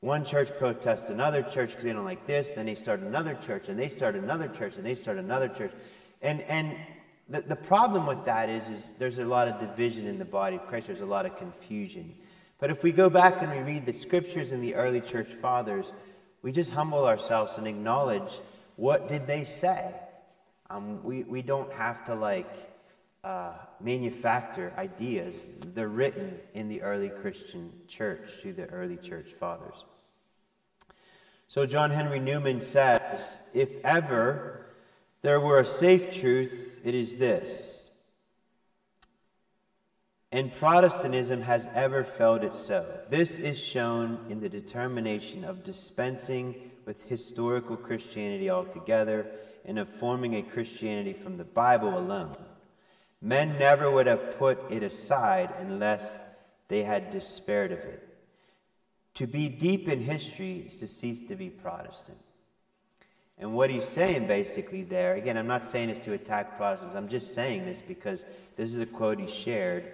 one 0.00 0.24
church 0.24 0.50
protests 0.58 1.08
another 1.08 1.42
church 1.42 1.70
because 1.70 1.84
they 1.84 1.92
don't 1.92 2.04
like 2.04 2.26
this, 2.26 2.50
then 2.50 2.66
they 2.66 2.74
start 2.74 3.00
another 3.00 3.34
church, 3.34 3.68
and 3.68 3.78
they 3.78 3.88
start 3.88 4.14
another 4.14 4.46
church, 4.48 4.76
and 4.76 4.86
they 4.86 4.94
start 4.94 5.18
another 5.18 5.48
church. 5.48 5.72
And, 6.22 6.40
and 6.42 6.76
the, 7.28 7.42
the 7.42 7.56
problem 7.56 8.06
with 8.06 8.24
that 8.24 8.48
is, 8.48 8.66
is 8.68 8.92
there's 8.98 9.18
a 9.18 9.24
lot 9.24 9.48
of 9.48 9.60
division 9.60 10.06
in 10.06 10.18
the 10.18 10.24
body 10.24 10.56
of 10.56 10.66
Christ. 10.66 10.86
There's 10.86 11.00
a 11.00 11.06
lot 11.06 11.26
of 11.26 11.36
confusion. 11.36 12.14
But 12.58 12.70
if 12.70 12.82
we 12.82 12.90
go 12.90 13.08
back 13.10 13.42
and 13.42 13.50
we 13.50 13.58
read 13.58 13.86
the 13.86 13.92
scriptures 13.92 14.50
in 14.52 14.60
the 14.60 14.74
early 14.74 15.00
church 15.00 15.28
fathers, 15.34 15.92
we 16.42 16.52
just 16.52 16.72
humble 16.72 17.06
ourselves 17.06 17.58
and 17.58 17.66
acknowledge 17.66 18.40
what 18.76 19.08
did 19.08 19.26
they 19.26 19.44
say. 19.44 19.94
Um, 20.70 21.02
we, 21.02 21.22
we 21.24 21.42
don't 21.42 21.72
have 21.72 22.04
to 22.06 22.14
like 22.14 22.72
uh, 23.24 23.52
manufacture 23.80 24.72
ideas. 24.78 25.58
They're 25.74 25.88
written 25.88 26.38
in 26.54 26.68
the 26.68 26.82
early 26.82 27.10
Christian 27.10 27.72
church 27.86 28.30
through 28.40 28.54
the 28.54 28.66
early 28.66 28.96
church 28.96 29.32
fathers. 29.32 29.84
So 31.46 31.66
John 31.66 31.90
Henry 31.90 32.20
Newman 32.20 32.60
says, 32.60 33.38
if 33.54 33.70
ever 33.84 34.66
there 35.22 35.40
were 35.40 35.60
a 35.60 35.64
safe 35.64 36.14
truth, 36.14 36.67
it 36.84 36.94
is 36.94 37.16
this. 37.16 37.88
And 40.30 40.52
Protestantism 40.52 41.40
has 41.42 41.68
ever 41.74 42.04
felt 42.04 42.44
it 42.44 42.54
so. 42.54 42.84
This 43.08 43.38
is 43.38 43.58
shown 43.58 44.18
in 44.28 44.40
the 44.40 44.48
determination 44.48 45.44
of 45.44 45.64
dispensing 45.64 46.70
with 46.84 47.04
historical 47.04 47.76
Christianity 47.76 48.50
altogether 48.50 49.26
and 49.64 49.78
of 49.78 49.88
forming 49.88 50.36
a 50.36 50.42
Christianity 50.42 51.14
from 51.14 51.36
the 51.36 51.44
Bible 51.44 51.98
alone. 51.98 52.36
Men 53.20 53.58
never 53.58 53.90
would 53.90 54.06
have 54.06 54.38
put 54.38 54.70
it 54.70 54.82
aside 54.82 55.52
unless 55.60 56.22
they 56.68 56.82
had 56.82 57.10
despaired 57.10 57.72
of 57.72 57.78
it. 57.80 58.08
To 59.14 59.26
be 59.26 59.48
deep 59.48 59.88
in 59.88 60.00
history 60.00 60.64
is 60.66 60.76
to 60.76 60.86
cease 60.86 61.22
to 61.22 61.36
be 61.36 61.48
Protestant. 61.48 62.18
And 63.40 63.54
what 63.54 63.70
he's 63.70 63.84
saying 63.84 64.26
basically 64.26 64.82
there, 64.82 65.14
again, 65.14 65.36
I'm 65.36 65.46
not 65.46 65.64
saying 65.64 65.88
this 65.88 66.00
to 66.00 66.12
attack 66.12 66.56
Protestants, 66.56 66.96
I'm 66.96 67.08
just 67.08 67.34
saying 67.34 67.64
this 67.64 67.80
because 67.80 68.24
this 68.56 68.74
is 68.74 68.80
a 68.80 68.86
quote 68.86 69.20
he 69.20 69.26
shared. 69.26 69.92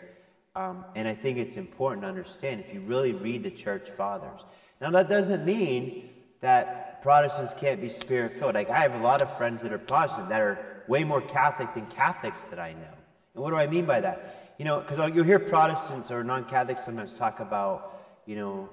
Um, 0.57 0.85
and 0.95 1.07
I 1.07 1.15
think 1.15 1.37
it's 1.39 1.57
important 1.57 2.03
to 2.03 2.09
understand 2.09 2.61
if 2.61 2.73
you 2.73 2.81
really 2.81 3.13
read 3.13 3.43
the 3.43 3.51
church 3.51 3.91
fathers. 3.97 4.41
Now, 4.81 4.91
that 4.91 5.09
doesn't 5.09 5.45
mean 5.45 6.11
that 6.41 7.03
Protestants 7.03 7.53
can't 7.53 7.81
be 7.81 7.89
spirit 7.89 8.33
filled. 8.39 8.55
Like, 8.55 8.71
I 8.71 8.79
have 8.79 8.95
a 8.95 9.03
lot 9.03 9.21
of 9.21 9.37
friends 9.37 9.63
that 9.63 9.73
are 9.73 9.79
Protestant 9.79 10.29
that 10.29 10.41
are 10.41 10.83
way 10.89 11.05
more 11.05 11.21
Catholic 11.21 11.75
than 11.75 11.87
Catholics 11.87 12.49
that 12.49 12.59
I 12.59 12.73
know. 12.73 12.95
And 13.35 13.43
what 13.43 13.51
do 13.51 13.57
I 13.57 13.67
mean 13.67 13.85
by 13.85 14.01
that? 14.01 14.55
You 14.59 14.65
know, 14.65 14.81
because 14.81 14.99
you'll 15.15 15.25
hear 15.25 15.39
Protestants 15.39 16.11
or 16.11 16.23
non 16.23 16.45
Catholics 16.45 16.85
sometimes 16.85 17.15
talk 17.15 17.41
about, 17.41 18.01
you 18.27 18.37
know, 18.37 18.69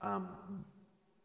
um, 0.00 0.28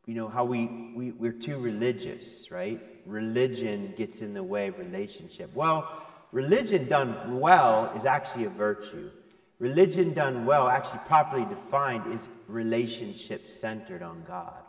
you 0.09 0.15
know, 0.15 0.27
how 0.27 0.43
we, 0.43 0.65
we, 0.95 1.11
we're 1.11 1.31
too 1.31 1.59
religious, 1.59 2.49
right? 2.49 2.81
Religion 3.05 3.93
gets 3.95 4.21
in 4.21 4.33
the 4.33 4.41
way 4.41 4.65
of 4.65 4.79
relationship. 4.79 5.51
Well, 5.53 5.87
religion 6.31 6.87
done 6.87 7.39
well 7.39 7.93
is 7.95 8.07
actually 8.07 8.45
a 8.45 8.49
virtue. 8.49 9.11
Religion 9.59 10.15
done 10.15 10.47
well, 10.47 10.67
actually 10.67 11.01
properly 11.05 11.45
defined, 11.45 12.11
is 12.11 12.27
relationship 12.47 13.45
centered 13.45 14.01
on 14.01 14.23
God. 14.27 14.63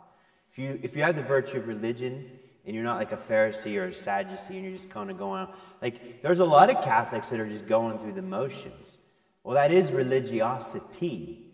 If 0.51 0.59
you, 0.59 0.79
if 0.83 0.95
you 0.95 1.01
have 1.01 1.15
the 1.15 1.23
virtue 1.23 1.57
of 1.57 1.67
religion 1.67 2.29
and 2.67 2.75
you're 2.75 2.83
not 2.83 2.97
like 2.97 3.11
a 3.11 3.17
Pharisee 3.17 3.77
or 3.77 3.85
a 3.85 3.93
Sadducee 3.95 4.57
and 4.57 4.63
you're 4.63 4.77
just 4.77 4.91
kind 4.91 5.09
of 5.09 5.17
going 5.17 5.47
like 5.81 6.21
there's 6.21 6.37
a 6.37 6.45
lot 6.45 6.69
of 6.69 6.83
Catholics 6.83 7.31
that 7.31 7.39
are 7.39 7.49
just 7.49 7.65
going 7.65 7.97
through 7.97 8.13
the 8.13 8.21
motions. 8.21 8.99
Well, 9.43 9.55
that 9.55 9.71
is 9.71 9.91
religiosity, 9.91 11.47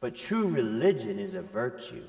but 0.00 0.14
true 0.14 0.48
religion 0.48 1.18
is 1.18 1.34
a 1.34 1.42
virtue. 1.42 2.04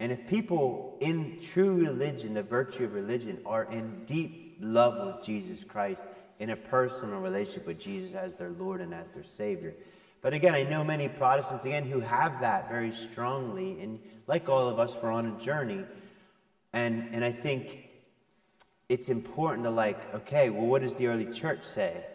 And 0.00 0.10
if 0.10 0.26
people 0.26 0.96
in 1.00 1.38
true 1.40 1.76
religion, 1.76 2.32
the 2.32 2.42
virtue 2.42 2.84
of 2.84 2.94
religion, 2.94 3.38
are 3.44 3.64
in 3.64 4.04
deep 4.06 4.56
love 4.60 5.06
with 5.06 5.24
Jesus 5.24 5.62
Christ, 5.62 6.02
in 6.38 6.50
a 6.50 6.56
personal 6.56 7.20
relationship 7.20 7.66
with 7.66 7.78
Jesus 7.78 8.14
as 8.14 8.32
their 8.32 8.48
Lord 8.48 8.80
and 8.80 8.94
as 8.94 9.10
their 9.10 9.22
Savior. 9.22 9.74
But 10.22 10.32
again, 10.32 10.54
I 10.54 10.62
know 10.62 10.82
many 10.82 11.06
Protestants, 11.06 11.66
again, 11.66 11.84
who 11.84 12.00
have 12.00 12.40
that 12.40 12.70
very 12.70 12.94
strongly. 12.94 13.80
And 13.82 14.00
like 14.26 14.48
all 14.48 14.68
of 14.68 14.78
us, 14.78 14.96
we're 15.02 15.12
on 15.12 15.26
a 15.26 15.38
journey. 15.38 15.84
And, 16.72 17.10
and 17.12 17.22
I 17.22 17.32
think 17.32 17.90
it's 18.88 19.10
important 19.10 19.64
to, 19.64 19.70
like, 19.70 20.14
okay, 20.14 20.48
well, 20.48 20.66
what 20.66 20.80
does 20.80 20.94
the 20.94 21.08
early 21.08 21.26
church 21.26 21.62
say? 21.62 22.06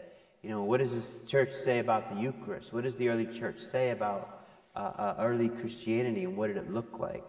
You 0.42 0.50
know, 0.50 0.64
what 0.64 0.80
does 0.80 0.94
this 0.94 1.30
church 1.30 1.52
say 1.52 1.78
about 1.80 2.14
the 2.14 2.20
Eucharist? 2.20 2.74
What 2.74 2.84
does 2.84 2.96
the 2.96 3.10
early 3.10 3.28
church 3.28 3.60
say 3.60 3.92
about 3.92 4.48
uh, 4.76 4.80
uh, 4.80 5.16
early 5.20 5.50
Christianity 5.50 6.24
and 6.24 6.36
what 6.36 6.48
did 6.48 6.58
it 6.58 6.72
look 6.72 7.00
like? 7.00 7.24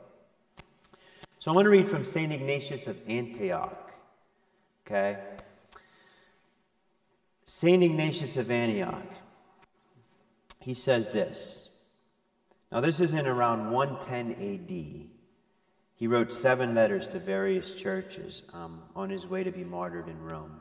So 1.47 1.53
I 1.53 1.55
want 1.55 1.67
to 1.67 1.71
read 1.71 1.89
from 1.89 2.03
St. 2.03 2.33
Ignatius 2.33 2.89
of 2.89 2.99
Antioch. 3.09 3.95
Okay? 4.85 5.17
St. 7.45 7.85
Ignatius 7.85 8.37
of 8.37 8.51
Antioch, 8.51 9.07
he 10.59 10.75
says 10.75 11.11
this. 11.11 11.85
Now, 12.73 12.81
this 12.81 12.99
is 12.99 13.15
in 13.15 13.29
around 13.29 13.71
110 13.71 14.33
AD. 14.33 15.09
He 15.95 16.07
wrote 16.09 16.33
seven 16.33 16.75
letters 16.75 17.07
to 17.07 17.21
various 17.21 17.75
churches 17.75 18.43
um, 18.53 18.83
on 18.97 19.09
his 19.09 19.29
way 19.29 19.45
to 19.45 19.53
be 19.53 19.63
martyred 19.63 20.09
in 20.09 20.21
Rome. 20.21 20.59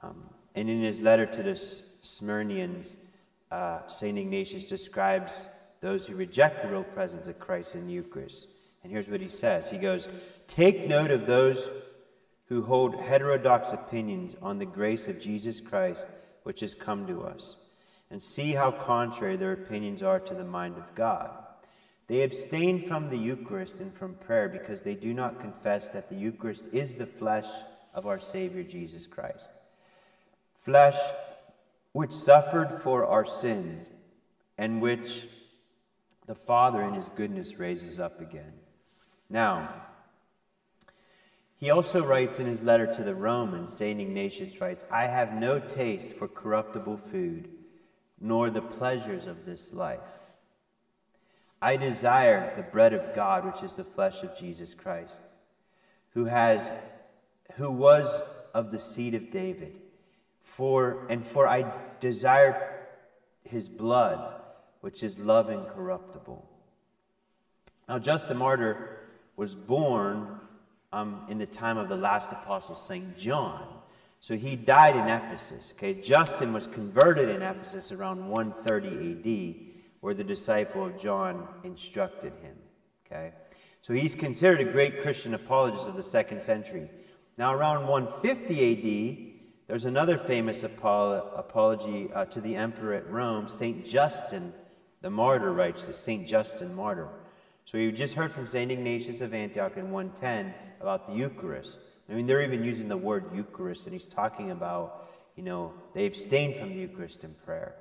Um, 0.00 0.22
and 0.54 0.70
in 0.70 0.80
his 0.80 1.00
letter 1.00 1.26
to 1.26 1.42
the 1.42 1.54
Smyrnaeans, 1.54 2.98
uh, 3.50 3.84
St. 3.88 4.16
Ignatius 4.16 4.64
describes 4.64 5.48
those 5.80 6.06
who 6.06 6.14
reject 6.14 6.62
the 6.62 6.68
real 6.68 6.84
presence 6.84 7.26
of 7.26 7.40
Christ 7.40 7.74
in 7.74 7.88
the 7.88 7.92
Eucharist. 7.94 8.46
And 8.82 8.92
here's 8.92 9.08
what 9.08 9.20
he 9.20 9.28
says 9.28 9.70
He 9.70 9.78
goes, 9.78 10.08
Take 10.46 10.86
note 10.88 11.10
of 11.10 11.26
those 11.26 11.70
who 12.48 12.62
hold 12.62 13.00
heterodox 13.00 13.72
opinions 13.72 14.36
on 14.42 14.58
the 14.58 14.66
grace 14.66 15.08
of 15.08 15.20
Jesus 15.20 15.60
Christ 15.60 16.06
which 16.42 16.60
has 16.60 16.74
come 16.74 17.06
to 17.06 17.22
us, 17.22 17.56
and 18.10 18.22
see 18.22 18.52
how 18.52 18.70
contrary 18.70 19.36
their 19.36 19.52
opinions 19.52 20.02
are 20.02 20.20
to 20.20 20.34
the 20.34 20.44
mind 20.44 20.76
of 20.76 20.94
God. 20.94 21.30
They 22.08 22.22
abstain 22.22 22.86
from 22.86 23.08
the 23.08 23.16
Eucharist 23.16 23.80
and 23.80 23.94
from 23.94 24.14
prayer 24.16 24.48
because 24.48 24.82
they 24.82 24.94
do 24.94 25.14
not 25.14 25.40
confess 25.40 25.88
that 25.90 26.08
the 26.08 26.16
Eucharist 26.16 26.68
is 26.72 26.94
the 26.94 27.06
flesh 27.06 27.46
of 27.94 28.06
our 28.06 28.18
Savior 28.18 28.62
Jesus 28.62 29.06
Christ. 29.06 29.50
Flesh 30.60 30.98
which 31.92 32.12
suffered 32.12 32.82
for 32.82 33.06
our 33.06 33.24
sins 33.24 33.90
and 34.58 34.80
which 34.80 35.26
the 36.26 36.34
Father 36.34 36.82
in 36.82 36.94
his 36.94 37.08
goodness 37.10 37.56
raises 37.56 38.00
up 38.00 38.20
again. 38.20 38.52
Now, 39.32 39.72
he 41.56 41.70
also 41.70 42.04
writes 42.04 42.38
in 42.38 42.46
his 42.46 42.62
letter 42.62 42.86
to 42.86 43.02
the 43.02 43.14
Romans, 43.14 43.72
St. 43.72 43.98
Ignatius 43.98 44.60
writes, 44.60 44.84
I 44.90 45.06
have 45.06 45.32
no 45.32 45.58
taste 45.58 46.12
for 46.12 46.28
corruptible 46.28 46.98
food, 46.98 47.48
nor 48.20 48.50
the 48.50 48.60
pleasures 48.60 49.26
of 49.26 49.46
this 49.46 49.72
life. 49.72 50.00
I 51.62 51.76
desire 51.76 52.52
the 52.56 52.62
bread 52.62 52.92
of 52.92 53.14
God, 53.14 53.46
which 53.46 53.62
is 53.62 53.72
the 53.72 53.84
flesh 53.84 54.22
of 54.22 54.36
Jesus 54.36 54.74
Christ, 54.74 55.22
who 56.10 56.26
has 56.26 56.74
who 57.54 57.70
was 57.70 58.20
of 58.54 58.70
the 58.70 58.78
seed 58.78 59.14
of 59.14 59.30
David. 59.30 59.80
For 60.42 61.06
and 61.08 61.26
for 61.26 61.46
I 61.46 61.72
desire 62.00 62.86
his 63.44 63.68
blood, 63.68 64.40
which 64.80 65.02
is 65.02 65.18
love 65.18 65.48
incorruptible. 65.48 66.46
Now 67.88 67.98
Justin 67.98 68.38
Martyr 68.38 69.01
was 69.36 69.54
born 69.54 70.40
um, 70.92 71.24
in 71.28 71.38
the 71.38 71.46
time 71.46 71.78
of 71.78 71.88
the 71.88 71.96
last 71.96 72.32
apostle, 72.32 72.76
St. 72.76 73.16
John. 73.16 73.66
So 74.20 74.36
he 74.36 74.54
died 74.54 74.96
in 74.96 75.08
Ephesus. 75.08 75.72
Okay, 75.76 75.94
Justin 75.94 76.52
was 76.52 76.66
converted 76.66 77.28
in 77.28 77.42
Ephesus 77.42 77.90
around 77.92 78.28
130 78.28 79.12
AD 79.12 79.72
where 80.00 80.14
the 80.14 80.24
disciple 80.24 80.86
of 80.86 80.98
John 80.98 81.48
instructed 81.64 82.32
him. 82.42 82.56
Okay? 83.06 83.32
So 83.82 83.94
he's 83.94 84.14
considered 84.14 84.60
a 84.60 84.70
great 84.70 85.00
Christian 85.02 85.34
apologist 85.34 85.88
of 85.88 85.96
the 85.96 86.02
second 86.02 86.42
century. 86.42 86.88
Now, 87.38 87.54
around 87.54 87.86
150 87.86 88.72
AD, 88.72 89.66
there's 89.66 89.86
another 89.86 90.18
famous 90.18 90.62
apology 90.62 92.10
uh, 92.12 92.24
to 92.26 92.40
the 92.40 92.54
emperor 92.54 92.94
at 92.94 93.08
Rome, 93.10 93.48
St. 93.48 93.84
Justin 93.86 94.52
the 95.02 95.10
martyr 95.10 95.52
writes 95.52 95.86
to 95.86 95.92
St. 95.92 96.26
Justin 96.26 96.74
martyr. 96.74 97.08
So 97.64 97.78
you 97.78 97.92
just 97.92 98.14
heard 98.14 98.32
from 98.32 98.46
St. 98.46 98.70
Ignatius 98.70 99.20
of 99.20 99.32
Antioch 99.32 99.76
in 99.76 99.90
110 99.90 100.52
about 100.80 101.06
the 101.06 101.14
Eucharist. 101.14 101.80
I 102.10 102.14
mean, 102.14 102.26
they're 102.26 102.42
even 102.42 102.64
using 102.64 102.88
the 102.88 102.96
word 102.96 103.30
Eucharist, 103.34 103.86
and 103.86 103.94
he's 103.94 104.06
talking 104.06 104.50
about, 104.50 105.08
you 105.36 105.42
know, 105.42 105.72
they 105.94 106.06
abstain 106.06 106.58
from 106.58 106.70
the 106.70 106.74
Eucharist 106.74 107.24
in 107.24 107.34
prayer. 107.44 107.76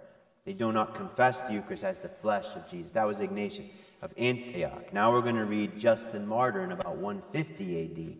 They 0.46 0.54
do 0.54 0.72
not 0.72 0.96
confess 0.96 1.41
the 1.41 1.54
Eucharist 1.54 1.84
as 1.84 2.00
the 2.00 2.10
flesh 2.10 2.56
of 2.56 2.67
Jesus. 2.70 2.91
That 2.91 3.06
was 3.06 3.22
Ignatius 3.22 3.67
of 4.02 4.13
Antioch. 4.17 4.94
Now 4.94 5.12
we're 5.12 5.22
going 5.22 5.36
to 5.36 5.46
read 5.46 5.78
Justin 5.78 6.28
Martyr 6.28 6.63
in 6.63 6.72
about 6.72 6.98
150 6.98 7.84
AD. 7.84 8.17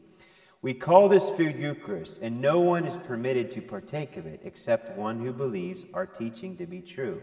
We 0.62 0.74
call 0.74 1.10
this 1.10 1.30
food 1.32 1.56
Eucharist, 1.56 2.20
and 2.22 2.42
no 2.42 2.60
one 2.60 2.86
is 2.86 2.98
permitted 2.98 3.50
to 3.52 3.62
partake 3.62 4.18
of 4.18 4.26
it 4.26 4.42
except 4.44 4.98
one 4.98 5.20
who 5.20 5.32
believes 5.32 5.86
our 5.94 6.06
teaching 6.06 6.56
to 6.58 6.68
be 6.68 6.82
true. 6.82 7.22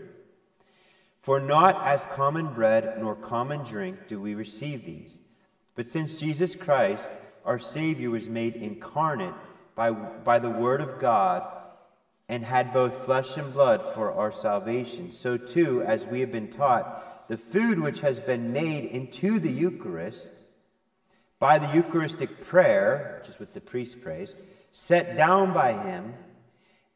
For 1.21 1.41
not 1.41 1.85
as 1.85 2.07
common 2.07 2.53
bread 2.55 2.99
nor 2.99 3.15
common 3.15 3.65
drink 3.65 4.09
do 4.09 4.21
we 4.21 4.35
receive 4.35 4.85
these, 4.85 5.21
but 5.75 5.87
since 5.87 6.21
Jesus 6.21 6.55
Christ, 6.55 7.11
our 7.45 7.59
Savior, 7.59 8.11
was 8.11 8.29
made 8.29 8.57
incarnate 8.57 9.35
by, 9.75 9.91
by 9.91 10.39
the 10.39 10.51
Word 10.51 10.81
of 10.81 10.99
God, 10.99 11.47
and 12.29 12.45
had 12.45 12.73
both 12.73 13.05
flesh 13.05 13.37
and 13.37 13.53
blood 13.53 13.83
for 13.95 14.13
our 14.13 14.31
salvation. 14.31 15.13
So, 15.13 15.37
too, 15.37 15.83
as 15.83 16.07
we 16.07 16.21
have 16.21 16.31
been 16.31 16.51
taught, 16.51 17.29
the 17.29 17.39
food 17.39 17.79
which 17.79 18.01
has 18.01 18.21
been 18.21 18.53
made 18.53 18.85
into 18.85 19.39
the 19.39 19.51
Eucharist 19.51 20.33
by 21.39 21.59
the 21.59 21.73
Eucharistic 21.75 22.41
prayer, 22.45 23.19
which 23.21 23.31
is 23.31 23.39
what 23.39 23.55
the 23.55 23.61
priest 23.61 24.03
prays, 24.03 24.35
set 24.73 25.17
down 25.17 25.53
by 25.53 25.73
him, 25.73 26.15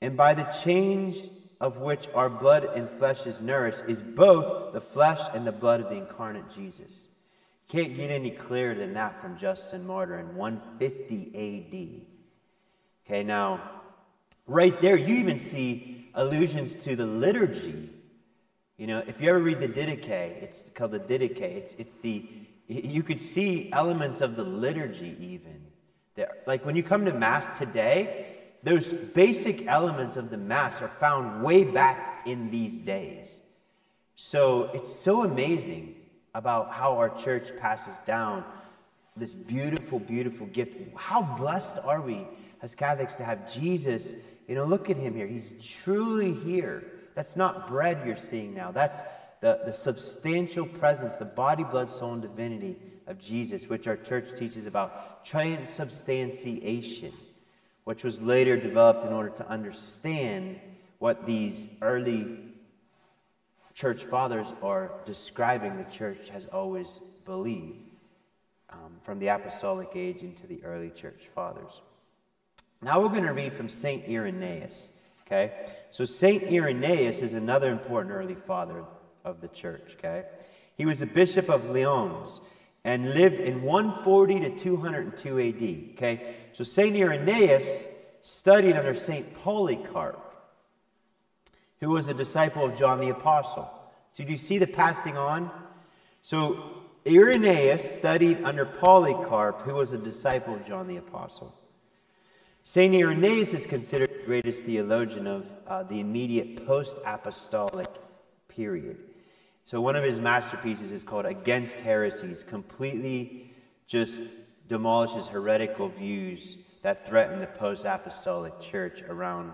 and 0.00 0.16
by 0.16 0.35
the 0.35 0.44
change 0.44 1.16
of 1.62 1.79
which 1.79 2.09
our 2.14 2.29
blood 2.29 2.64
and 2.75 2.90
flesh 2.90 3.27
is 3.27 3.40
nourished, 3.40 3.85
is 3.88 4.03
both 4.03 4.75
the 4.75 4.81
flesh 4.81 5.20
and 5.33 5.46
the 5.46 5.53
blood 5.53 5.81
of 5.81 5.88
the 5.88 5.96
incarnate 5.96 6.51
Jesus. 6.51 7.07
Can't 7.68 7.96
get 7.96 8.11
any 8.11 8.31
clearer 8.31 8.75
than 8.75 8.92
that 8.92 9.22
from 9.22 9.38
Justin 9.38 9.87
Martyr 9.87 10.18
in 10.18 10.37
150 10.37 12.05
AD. 12.05 12.07
Okay, 13.07 13.22
now 13.22 13.83
Right 14.46 14.79
there, 14.81 14.96
you 14.96 15.16
even 15.16 15.38
see 15.38 16.09
allusions 16.14 16.75
to 16.75 16.96
the 16.96 17.07
liturgy. 17.07 17.88
You 18.77 18.88
know, 18.88 19.03
if 19.07 19.20
you 19.20 19.31
ever 19.31 19.38
read 19.38 19.61
the 19.61 19.68
Didache, 19.68 20.42
it's 20.42 20.68
called 20.70 20.90
the 20.90 21.01
Didache. 21.01 21.40
It's, 21.40 21.75
it's 21.79 21.94
the, 21.94 22.29
you 22.66 23.03
could 23.03 23.20
see 23.20 23.70
elements 23.72 24.20
of 24.20 24.35
the 24.35 24.42
liturgy 24.42 25.16
even. 25.20 25.62
There. 26.14 26.37
Like 26.46 26.66
when 26.66 26.77
you 26.77 26.83
come 26.83 27.05
to 27.05 27.14
Mass 27.14 27.57
today, 27.57 28.31
those 28.62 28.92
basic 28.92 29.66
elements 29.66 30.16
of 30.16 30.31
the 30.31 30.37
Mass 30.37 30.81
are 30.83 30.88
found 30.88 31.42
way 31.42 31.64
back 31.64 32.22
in 32.27 32.51
these 32.51 32.79
days. 32.79 33.40
So 34.16 34.70
it's 34.75 34.92
so 34.92 35.25
amazing 35.25 35.96
about 36.35 36.72
how 36.72 36.96
our 36.96 37.11
church 37.11 37.57
passes 37.59 37.98
down 38.07 38.44
this 39.16 39.35
beautiful, 39.35 39.98
beautiful 39.98 40.46
gift. 40.46 40.79
How 40.96 41.22
blessed 41.22 41.79
are 41.85 42.01
we 42.01 42.27
as 42.62 42.75
Catholics 42.75 43.14
to 43.16 43.25
have 43.25 43.53
Jesus 43.53 44.14
you 44.48 44.55
know, 44.55 44.64
look 44.64 44.90
at 44.90 44.96
him 44.96 45.14
here. 45.14 45.27
He's 45.27 45.55
truly 45.64 46.35
here. 46.35 46.85
That's 47.14 47.37
not 47.37 47.66
bread 47.66 48.03
you're 48.07 48.16
seeing 48.16 48.55
now. 48.55 48.70
That's 48.70 49.03
the, 49.40 49.61
the 49.64 49.72
substantial 49.72 50.66
presence, 50.66 51.14
the 51.14 51.25
body, 51.25 51.64
blood, 51.64 51.88
soul, 51.88 52.14
and 52.14 52.22
divinity 52.22 52.77
of 53.07 53.18
Jesus, 53.18 53.68
which 53.68 53.87
our 53.87 53.96
church 53.96 54.37
teaches 54.37 54.66
about 54.66 55.25
transubstantiation, 55.25 57.12
which 57.84 58.04
was 58.04 58.20
later 58.20 58.56
developed 58.56 59.04
in 59.04 59.12
order 59.12 59.30
to 59.30 59.48
understand 59.48 60.58
what 60.98 61.26
these 61.26 61.68
early 61.82 62.38
church 63.74 64.04
fathers 64.04 64.52
are 64.62 64.92
describing 65.04 65.76
the 65.76 65.90
church 65.90 66.28
has 66.28 66.46
always 66.46 67.00
believed 67.24 67.78
um, 68.70 68.96
from 69.02 69.18
the 69.18 69.28
apostolic 69.28 69.90
age 69.94 70.22
into 70.22 70.46
the 70.46 70.62
early 70.64 70.90
church 70.90 71.28
fathers. 71.34 71.80
Now 72.82 73.00
we're 73.00 73.08
going 73.08 73.24
to 73.24 73.32
read 73.32 73.52
from 73.52 73.68
St. 73.68 74.08
Irenaeus. 74.08 74.92
Okay? 75.26 75.52
So 75.90 76.04
St. 76.04 76.42
Irenaeus 76.52 77.20
is 77.20 77.34
another 77.34 77.70
important 77.70 78.14
early 78.14 78.34
father 78.34 78.84
of 79.24 79.40
the 79.40 79.48
church. 79.48 79.96
Okay? 79.98 80.24
He 80.76 80.84
was 80.84 81.00
a 81.02 81.06
bishop 81.06 81.48
of 81.48 81.70
Lyons 81.70 82.40
and 82.84 83.14
lived 83.14 83.38
in 83.38 83.62
140 83.62 84.40
to 84.40 84.50
202 84.50 85.40
AD. 85.40 85.96
Okay? 85.96 86.36
So 86.52 86.64
St. 86.64 86.94
Irenaeus 86.96 87.88
studied 88.20 88.76
under 88.76 88.94
St. 88.94 89.34
Polycarp, 89.34 90.20
who 91.80 91.90
was 91.90 92.08
a 92.08 92.14
disciple 92.14 92.64
of 92.64 92.76
John 92.76 93.00
the 93.00 93.08
Apostle. 93.08 93.70
So 94.12 94.24
do 94.24 94.30
you 94.30 94.38
see 94.38 94.58
the 94.58 94.66
passing 94.66 95.16
on? 95.16 95.50
So 96.20 96.82
Irenaeus 97.06 97.90
studied 97.90 98.44
under 98.44 98.64
Polycarp, 98.64 99.62
who 99.62 99.74
was 99.74 99.92
a 99.92 99.98
disciple 99.98 100.54
of 100.54 100.66
John 100.66 100.86
the 100.86 100.98
Apostle. 100.98 101.54
St. 102.64 102.94
Irenaeus 102.94 103.54
is 103.54 103.66
considered 103.66 104.10
the 104.10 104.24
greatest 104.24 104.62
theologian 104.62 105.26
of 105.26 105.46
uh, 105.66 105.82
the 105.82 105.98
immediate 105.98 106.64
post 106.64 106.96
apostolic 107.04 107.88
period. 108.46 108.98
So, 109.64 109.80
one 109.80 109.96
of 109.96 110.04
his 110.04 110.20
masterpieces 110.20 110.92
is 110.92 111.02
called 111.02 111.26
Against 111.26 111.80
Heresies, 111.80 112.44
completely 112.44 113.52
just 113.88 114.22
demolishes 114.72 115.28
heretical 115.28 115.88
views 115.88 116.56
that 116.82 117.06
threaten 117.06 117.40
the 117.40 117.46
post 117.46 117.85
apostolic 117.85 118.58
church 118.58 119.02
around 119.02 119.52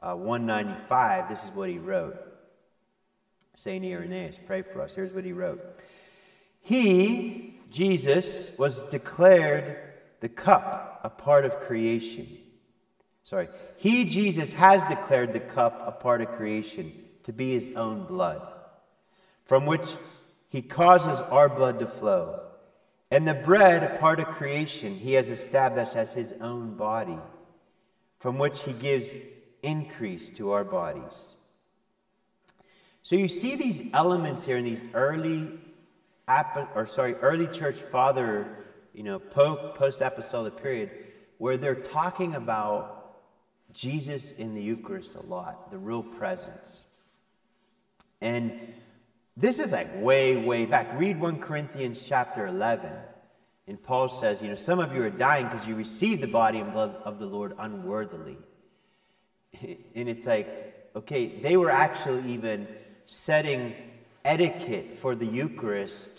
uh, 0.00 0.14
195. 0.14 1.28
This 1.28 1.44
is 1.44 1.50
what 1.50 1.70
he 1.70 1.78
wrote. 1.78 2.16
St. 3.54 3.84
Irenaeus, 3.84 4.38
pray 4.46 4.62
for 4.62 4.82
us. 4.82 4.94
Here's 4.94 5.12
what 5.12 5.24
he 5.24 5.32
wrote 5.32 5.60
He, 6.60 7.58
Jesus, 7.70 8.56
was 8.58 8.82
declared 8.82 9.78
the 10.20 10.28
cup, 10.28 11.00
a 11.04 11.10
part 11.10 11.44
of 11.44 11.58
creation 11.60 12.36
sorry, 13.30 13.48
he, 13.76 14.04
Jesus, 14.04 14.52
has 14.52 14.82
declared 14.84 15.32
the 15.32 15.40
cup 15.40 15.84
a 15.86 15.92
part 15.92 16.20
of 16.20 16.32
creation 16.32 16.92
to 17.22 17.32
be 17.32 17.52
his 17.52 17.70
own 17.76 18.04
blood, 18.04 18.42
from 19.44 19.66
which 19.66 19.96
he 20.48 20.60
causes 20.62 21.20
our 21.20 21.48
blood 21.48 21.78
to 21.78 21.86
flow. 21.86 22.40
And 23.10 23.26
the 23.26 23.34
bread, 23.34 23.82
a 23.82 23.98
part 23.98 24.20
of 24.20 24.26
creation, 24.26 24.94
he 24.94 25.14
has 25.14 25.30
established 25.30 25.96
as 25.96 26.12
his 26.12 26.32
own 26.40 26.76
body, 26.76 27.18
from 28.18 28.38
which 28.38 28.62
he 28.62 28.72
gives 28.72 29.16
increase 29.62 30.30
to 30.30 30.52
our 30.52 30.64
bodies. 30.64 31.34
So 33.02 33.16
you 33.16 33.28
see 33.28 33.56
these 33.56 33.82
elements 33.94 34.44
here 34.44 34.58
in 34.58 34.64
these 34.64 34.82
early, 34.94 35.58
or 36.74 36.86
sorry, 36.86 37.14
early 37.16 37.48
church 37.48 37.76
father, 37.76 38.46
you 38.92 39.02
know, 39.02 39.18
post 39.18 40.00
apostolic 40.00 40.62
period, 40.62 40.90
where 41.38 41.56
they're 41.56 41.74
talking 41.74 42.36
about 42.36 43.16
Jesus 43.72 44.32
in 44.32 44.54
the 44.54 44.62
Eucharist 44.62 45.16
a 45.16 45.22
lot, 45.22 45.70
the 45.70 45.78
real 45.78 46.02
presence. 46.02 46.86
And 48.20 48.74
this 49.40 49.58
is 49.58 49.72
like 49.72 49.88
way, 49.96 50.36
way 50.36 50.66
back. 50.66 50.98
Read 50.98 51.18
1 51.18 51.40
Corinthians 51.40 52.04
chapter 52.06 52.46
11. 52.46 52.92
And 53.66 53.82
Paul 53.82 54.08
says, 54.08 54.42
you 54.42 54.48
know, 54.48 54.54
some 54.54 54.80
of 54.80 54.94
you 54.94 55.02
are 55.02 55.10
dying 55.10 55.46
because 55.46 55.66
you 55.66 55.74
received 55.74 56.22
the 56.22 56.28
body 56.28 56.58
and 56.58 56.72
blood 56.72 56.96
of 57.04 57.18
the 57.18 57.26
Lord 57.26 57.54
unworthily. 57.58 58.38
And 59.94 60.08
it's 60.08 60.26
like, 60.26 60.48
okay, 60.94 61.40
they 61.40 61.56
were 61.56 61.70
actually 61.70 62.32
even 62.32 62.68
setting 63.06 63.74
etiquette 64.24 64.98
for 64.98 65.14
the 65.14 65.26
Eucharist 65.26 66.10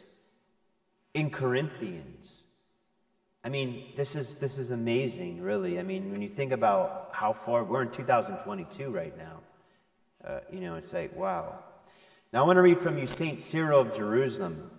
in 1.13 1.29
Corinthians. 1.29 2.45
I 3.43 3.49
mean, 3.49 3.93
this 3.95 4.15
is 4.15 4.35
this 4.35 4.57
is 4.57 4.71
amazing, 4.71 5.41
really. 5.41 5.79
I 5.79 5.83
mean, 5.83 6.11
when 6.11 6.21
you 6.21 6.29
think 6.29 6.51
about 6.51 7.09
how 7.13 7.33
far 7.33 7.63
we're 7.63 7.83
in 7.83 7.91
2022 7.91 8.91
right 8.91 9.17
now, 9.17 9.39
uh, 10.23 10.39
you 10.51 10.59
know, 10.59 10.75
it's 10.75 10.93
like 10.93 11.15
wow. 11.15 11.59
Now 12.33 12.43
I 12.43 12.45
want 12.47 12.57
to 12.57 12.61
read 12.61 12.79
from 12.79 12.97
you 12.97 13.07
Saint 13.07 13.41
Cyril 13.41 13.81
of 13.81 13.95
Jerusalem. 13.95 14.71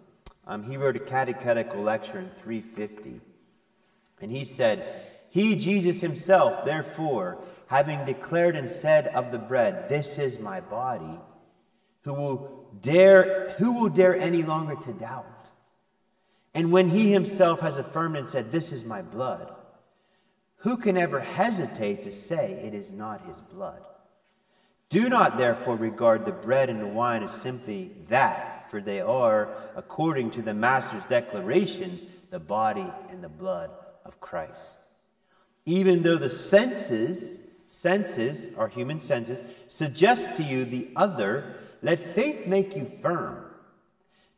Um, 0.47 0.63
he 0.63 0.77
wrote 0.77 0.97
a 0.97 1.01
catechetical 1.01 1.83
lecture 1.83 2.19
in 2.19 2.31
350, 2.31 3.21
and 4.21 4.31
he 4.31 4.45
said, 4.45 5.07
"He, 5.29 5.57
Jesus 5.57 6.01
Himself, 6.01 6.65
therefore, 6.65 7.39
having 7.67 8.05
declared 8.05 8.57
and 8.57 8.71
said 8.71 9.09
of 9.09 9.33
the 9.33 9.39
bread, 9.39 9.89
This 9.89 10.19
is 10.19 10.39
my 10.39 10.61
body." 10.61 11.21
Who 12.05 12.15
will 12.15 12.69
dare? 12.81 13.51
Who 13.59 13.81
will 13.81 13.89
dare 13.89 14.17
any 14.17 14.43
longer 14.43 14.75
to 14.75 14.93
doubt? 14.93 15.53
And 16.55 16.73
when 16.73 16.89
he 16.89 17.13
himself 17.13 17.61
has 17.61 17.79
affirmed 17.79 18.17
and 18.17 18.29
said, 18.29 18.53
This 18.53 18.73
is 18.73 18.85
my 18.85 19.03
blood, 19.03 19.55
who 20.57 20.77
can 20.77 20.97
ever 20.97 21.21
hesitate 21.21 22.03
to 22.03 22.11
say 22.11 22.53
it 22.65 22.75
is 22.75 22.93
not 22.93 23.27
his 23.27 23.41
blood? 23.41 23.83
Do 24.93 25.09
not 25.09 25.39
therefore 25.39 25.77
regard 25.77 26.27
the 26.27 26.33
bread 26.33 26.69
and 26.69 26.79
the 26.79 26.87
wine 26.87 27.23
as 27.23 27.33
simply 27.33 27.93
that, 28.09 28.71
for 28.71 28.83
they 28.83 29.01
are, 29.01 29.49
according 29.75 30.31
to 30.33 30.43
the 30.43 30.53
Master's 30.53 31.05
declarations, 31.05 32.05
the 32.29 32.39
body 32.39 32.85
and 33.09 33.25
the 33.25 33.29
blood 33.31 33.71
of 34.05 34.21
Christ. 34.21 34.81
Even 35.65 36.03
though 36.03 36.19
the 36.19 36.29
senses, 36.29 37.41
senses, 37.69 38.51
our 38.59 38.69
human 38.69 39.01
senses, 39.01 39.43
suggest 39.67 40.35
to 40.35 40.43
you 40.43 40.67
the 40.67 40.91
other, 40.95 41.55
let 41.81 41.99
faith 41.99 42.47
make 42.47 42.77
you 42.77 42.93
firm. 43.01 43.47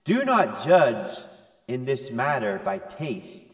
Do 0.05 0.25
not 0.25 0.65
judge 0.65 1.19
in 1.67 1.85
this 1.85 2.13
matter 2.13 2.61
by 2.65 2.79
taste, 2.79 3.49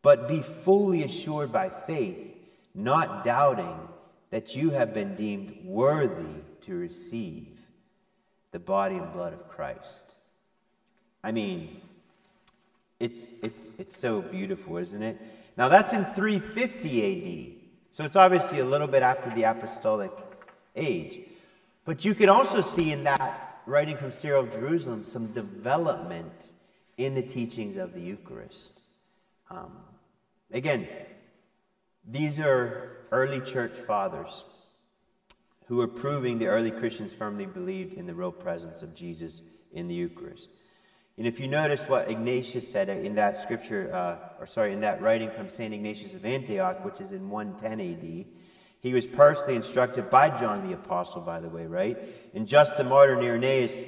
but 0.00 0.28
be 0.28 0.42
fully 0.42 1.02
assured 1.02 1.50
by 1.50 1.70
faith, 1.88 2.36
not 2.72 3.24
doubting 3.24 3.74
that 4.30 4.54
you 4.54 4.70
have 4.70 4.94
been 4.94 5.14
deemed 5.16 5.58
worthy 5.64 6.42
to 6.62 6.74
receive 6.74 7.58
the 8.52 8.58
body 8.58 8.96
and 8.96 9.12
blood 9.12 9.32
of 9.32 9.48
Christ. 9.48 10.14
I 11.22 11.32
mean, 11.32 11.80
it's, 12.98 13.26
it's, 13.42 13.68
it's 13.78 13.96
so 13.96 14.22
beautiful, 14.22 14.76
isn't 14.76 15.02
it? 15.02 15.20
Now, 15.56 15.68
that's 15.68 15.92
in 15.92 16.04
350 16.04 17.54
AD. 17.54 17.60
So 17.90 18.04
it's 18.04 18.16
obviously 18.16 18.60
a 18.60 18.64
little 18.64 18.86
bit 18.86 19.02
after 19.02 19.30
the 19.30 19.44
apostolic 19.44 20.12
age. 20.76 21.20
But 21.84 22.04
you 22.04 22.14
can 22.14 22.28
also 22.28 22.60
see 22.60 22.92
in 22.92 23.04
that 23.04 23.60
writing 23.66 23.96
from 23.96 24.12
Cyril 24.12 24.44
of 24.44 24.52
Jerusalem 24.52 25.04
some 25.04 25.26
development 25.32 26.52
in 26.98 27.14
the 27.14 27.22
teachings 27.22 27.76
of 27.76 27.94
the 27.94 28.00
Eucharist. 28.00 28.80
Um, 29.50 29.72
again, 30.52 30.86
these 32.06 32.38
are 32.38 32.98
early 33.12 33.40
church 33.40 33.76
fathers 33.76 34.44
who 35.66 35.80
are 35.80 35.88
proving 35.88 36.38
the 36.38 36.46
early 36.46 36.70
Christians 36.70 37.14
firmly 37.14 37.46
believed 37.46 37.94
in 37.94 38.06
the 38.06 38.14
real 38.14 38.32
presence 38.32 38.82
of 38.82 38.94
Jesus 38.94 39.42
in 39.72 39.86
the 39.86 39.94
Eucharist. 39.94 40.50
And 41.16 41.26
if 41.26 41.38
you 41.38 41.48
notice 41.48 41.84
what 41.84 42.10
Ignatius 42.10 42.66
said 42.66 42.88
in 42.88 43.14
that 43.16 43.36
scripture, 43.36 43.90
uh, 43.92 44.40
or 44.40 44.46
sorry, 44.46 44.72
in 44.72 44.80
that 44.80 45.02
writing 45.02 45.30
from 45.30 45.48
St. 45.48 45.72
Ignatius 45.72 46.14
of 46.14 46.24
Antioch, 46.24 46.84
which 46.84 47.00
is 47.00 47.12
in 47.12 47.28
110 47.28 47.80
AD, 47.80 48.26
he 48.80 48.94
was 48.94 49.06
personally 49.06 49.56
instructed 49.56 50.08
by 50.08 50.30
John 50.30 50.66
the 50.66 50.74
Apostle, 50.74 51.20
by 51.20 51.38
the 51.38 51.48
way, 51.48 51.66
right? 51.66 51.98
And 52.34 52.48
Justin 52.48 52.88
Martyr 52.88 53.14
and 53.14 53.22
Irenaeus 53.22 53.84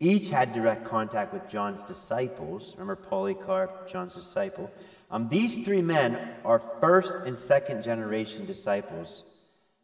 each 0.00 0.30
had 0.30 0.52
direct 0.52 0.84
contact 0.84 1.32
with 1.32 1.48
John's 1.48 1.84
disciples. 1.84 2.72
Remember 2.72 2.96
Polycarp, 2.96 3.88
John's 3.88 4.16
disciple. 4.16 4.68
Um, 5.12 5.28
these 5.28 5.58
three 5.58 5.82
men 5.82 6.18
are 6.42 6.58
first 6.80 7.18
and 7.26 7.38
second 7.38 7.82
generation 7.82 8.46
disciples 8.46 9.24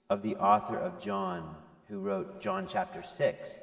of 0.09 0.23
the 0.23 0.35
author 0.37 0.79
of 0.79 0.99
John, 0.99 1.55
who 1.87 2.01
wrote 2.01 2.41
John 2.41 2.67
chapter 2.67 3.03
6. 3.03 3.61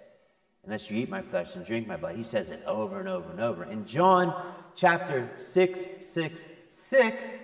Unless 0.64 0.92
you 0.92 0.98
eat 0.98 1.10
my 1.10 1.24
flesh 1.24 1.56
and 1.56 1.66
drink 1.66 1.88
my 1.88 1.98
blood. 1.98 2.16
He 2.16 2.24
says 2.24 2.52
it 2.52 2.64
over 2.68 3.00
and 3.00 3.10
over 3.10 3.32
and 3.32 3.40
over. 3.40 3.64
In 3.66 3.84
John 3.84 4.34
chapter 4.76 5.30
6, 5.38 5.88
6, 6.00 6.50
6 6.68 7.44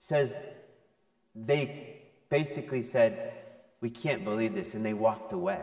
says 0.00 0.40
they 1.34 2.02
basically 2.28 2.82
said, 2.82 3.34
We 3.80 3.90
can't 3.90 4.24
believe 4.24 4.54
this, 4.54 4.74
and 4.74 4.84
they 4.84 4.94
walked 4.94 5.32
away. 5.32 5.62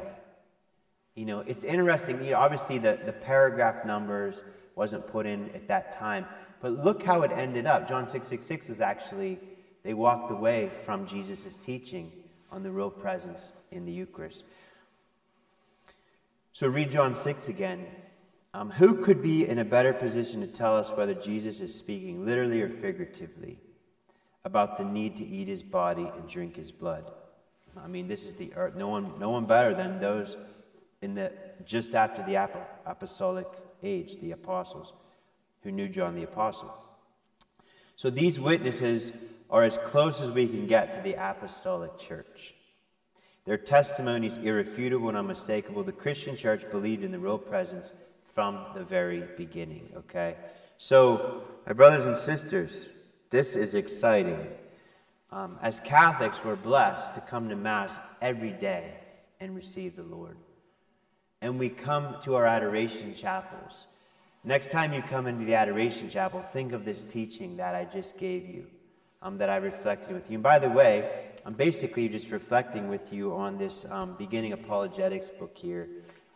You 1.16 1.26
know, 1.26 1.40
it's 1.42 1.64
interesting. 1.64 2.24
You 2.24 2.32
know, 2.32 2.40
obviously, 2.40 2.78
the, 2.78 3.00
the 3.06 3.14
paragraph 3.14 3.86
numbers 3.86 4.44
wasn't 4.76 5.06
put 5.08 5.26
in 5.26 5.50
at 5.52 5.68
that 5.68 5.92
time, 5.92 6.26
but 6.64 6.72
look 6.82 7.04
how 7.04 7.24
it 7.24 7.32
ended 7.34 7.66
up. 7.66 7.90
John 7.90 8.08
666 8.08 8.70
is 8.70 8.80
actually, 8.80 9.38
they 9.84 9.94
walked 9.94 10.32
away 10.32 10.72
from 10.86 11.06
Jesus' 11.06 11.58
teaching 11.58 12.10
on 12.54 12.64
the 12.64 12.72
real 12.72 12.90
presence 12.90 13.52
in 13.72 13.84
the 13.84 13.92
Eucharist. 13.92 14.46
So 16.54 16.70
read 16.70 16.90
John 16.90 17.16
6 17.16 17.50
again. 17.50 17.86
Um, 18.54 18.70
who 18.70 18.94
could 18.94 19.22
be 19.22 19.46
in 19.46 19.60
a 19.60 19.66
better 19.66 19.92
position 19.92 20.40
to 20.40 20.48
tell 20.48 20.74
us 20.78 20.94
whether 20.94 21.14
Jesus 21.14 21.60
is 21.60 21.76
speaking 21.76 22.26
literally 22.26 22.62
or 22.62 22.70
figuratively 22.70 23.60
about 24.46 24.78
the 24.78 24.86
need 24.86 25.18
to 25.18 25.26
eat 25.26 25.50
his 25.50 25.64
body 25.64 26.10
and 26.16 26.30
drink 26.30 26.56
his 26.56 26.72
blood? 26.72 27.12
I 27.76 27.88
mean, 27.88 28.08
this 28.08 28.26
is 28.26 28.36
the 28.36 28.54
earth. 28.56 28.76
No 28.76 28.88
one, 28.88 29.20
no 29.20 29.32
one 29.32 29.46
better 29.46 29.76
than 29.76 30.00
those 30.00 30.38
in 31.02 31.14
the, 31.14 31.34
just 31.66 31.94
after 31.94 32.24
the 32.24 32.36
apostolic 32.86 33.48
age, 33.82 34.18
the 34.22 34.32
apostles 34.32 34.94
who 35.64 35.72
knew 35.72 35.88
John 35.88 36.16
the 36.16 36.24
Apostle. 36.24 36.74
So 37.96 38.10
these 38.10 38.40
witnesses 38.40 39.14
are 39.50 39.64
as 39.64 39.78
close 39.84 40.22
as 40.22 40.32
we 40.32 40.48
can 40.48 40.68
get 40.68 40.92
to 40.94 41.02
the 41.02 41.14
apostolic 41.14 41.98
church. 41.98 42.56
Their 43.46 43.58
testimony 43.58 44.28
is 44.28 44.38
irrefutable 44.38 45.10
and 45.10 45.18
unmistakable. 45.18 45.84
The 45.84 45.92
Christian 45.92 46.36
church 46.36 46.70
believed 46.72 47.04
in 47.04 47.12
the 47.12 47.20
real 47.20 47.38
presence 47.38 47.94
from 48.34 48.66
the 48.74 48.84
very 48.84 49.24
beginning, 49.38 49.90
okay? 49.96 50.36
So, 50.78 51.44
my 51.68 51.74
brothers 51.74 52.06
and 52.06 52.18
sisters, 52.18 52.90
this 53.30 53.56
is 53.56 53.76
exciting. 53.76 54.48
Um, 55.32 55.60
as 55.62 55.80
Catholics, 55.80 56.40
we're 56.44 56.56
blessed 56.56 57.14
to 57.16 57.22
come 57.22 57.50
to 57.50 57.56
Mass 57.56 58.00
every 58.22 58.52
day 58.52 58.94
and 59.40 59.56
receive 59.56 59.96
the 59.96 60.04
Lord 60.04 60.38
and 61.44 61.60
we 61.60 61.68
come 61.68 62.16
to 62.22 62.36
our 62.36 62.46
adoration 62.46 63.14
chapels. 63.14 63.88
Next 64.46 64.72
time 64.72 64.92
you 64.92 65.02
come 65.02 65.26
into 65.28 65.46
the 65.46 65.56
adoration 65.56 66.10
chapel, 66.10 66.42
think 66.42 66.74
of 66.74 66.84
this 66.84 67.06
teaching 67.06 67.56
that 67.58 67.76
I 67.76 67.86
just 67.86 68.18
gave 68.18 68.46
you, 68.46 68.68
um, 69.22 69.38
that 69.38 69.50
I 69.50 69.56
reflected 69.56 70.14
with 70.14 70.30
you. 70.30 70.36
And 70.36 70.44
by 70.44 70.60
the 70.60 70.70
way, 70.70 71.30
I'm 71.46 71.54
basically 71.54 72.10
just 72.10 72.30
reflecting 72.30 72.90
with 72.90 73.14
you 73.14 73.34
on 73.34 73.58
this 73.58 73.86
um, 73.90 74.16
beginning 74.18 74.52
apologetics 74.52 75.30
book 75.30 75.58
here. 75.58 75.88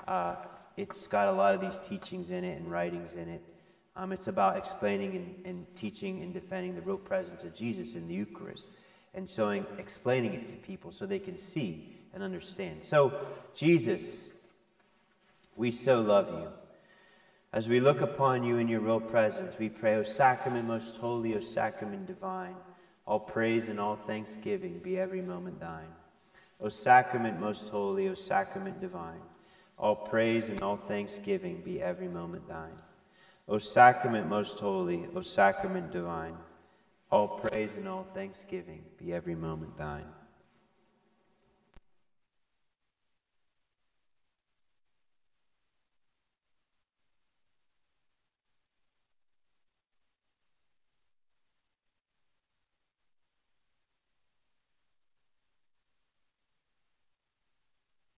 Uh, 0.07 0.35
it's 0.77 1.05
got 1.05 1.27
a 1.27 1.31
lot 1.33 1.53
of 1.53 1.59
these 1.59 1.79
teachings 1.79 2.31
in 2.31 2.45
it 2.45 2.61
and 2.61 2.71
writings 2.71 3.15
in 3.15 3.27
it. 3.27 3.41
Um, 3.97 4.13
it's 4.13 4.27
about 4.27 4.55
explaining 4.55 5.15
and, 5.17 5.45
and, 5.45 5.75
teaching 5.75 6.21
and 6.21 6.33
defending 6.33 6.75
the 6.75 6.81
real 6.81 6.97
presence 6.97 7.43
of 7.43 7.53
Jesus 7.53 7.95
in 7.95 8.07
the 8.07 8.13
Eucharist 8.13 8.69
and 9.15 9.29
showing, 9.29 9.65
explaining 9.79 10.33
it 10.33 10.47
to 10.47 10.55
people 10.55 10.93
so 10.93 11.05
they 11.05 11.19
can 11.19 11.37
see 11.37 11.97
and 12.13 12.23
understand. 12.23 12.85
So, 12.85 13.11
Jesus, 13.53 14.31
we 15.57 15.71
so 15.71 15.99
love 15.99 16.29
you. 16.29 16.47
As 17.57 17.67
we 17.67 17.79
look 17.79 18.01
upon 18.01 18.43
you 18.43 18.57
in 18.57 18.67
your 18.67 18.81
real 18.81 18.99
presence, 18.99 19.57
we 19.57 19.67
pray, 19.67 19.95
O 19.95 20.03
sacrament 20.03 20.67
most 20.67 20.97
holy, 20.97 21.35
O 21.35 21.39
sacrament 21.39 22.05
divine, 22.05 22.55
All 23.07 23.19
praise 23.19 23.67
and 23.67 23.79
all 23.79 23.95
thanksgiving 23.95 24.77
be 24.77 24.99
every 24.99 25.23
moment 25.23 25.59
thine. 25.59 25.91
O 26.61 26.69
sacrament 26.69 27.39
most 27.39 27.69
holy, 27.69 28.09
O 28.09 28.13
sacrament 28.13 28.79
divine, 28.79 29.23
all 29.79 29.95
praise 29.95 30.49
and 30.49 30.61
all 30.61 30.77
thanksgiving 30.77 31.63
be 31.63 31.81
every 31.81 32.07
moment 32.07 32.47
thine. 32.47 32.79
O 33.47 33.57
sacrament 33.57 34.27
most 34.29 34.59
holy, 34.59 35.07
O 35.15 35.23
sacrament 35.23 35.91
divine, 35.91 36.37
all 37.09 37.27
praise 37.27 37.75
and 37.75 37.87
all 37.87 38.05
thanksgiving 38.13 38.83
be 38.99 39.11
every 39.11 39.33
moment 39.33 39.75
thine. 39.79 40.05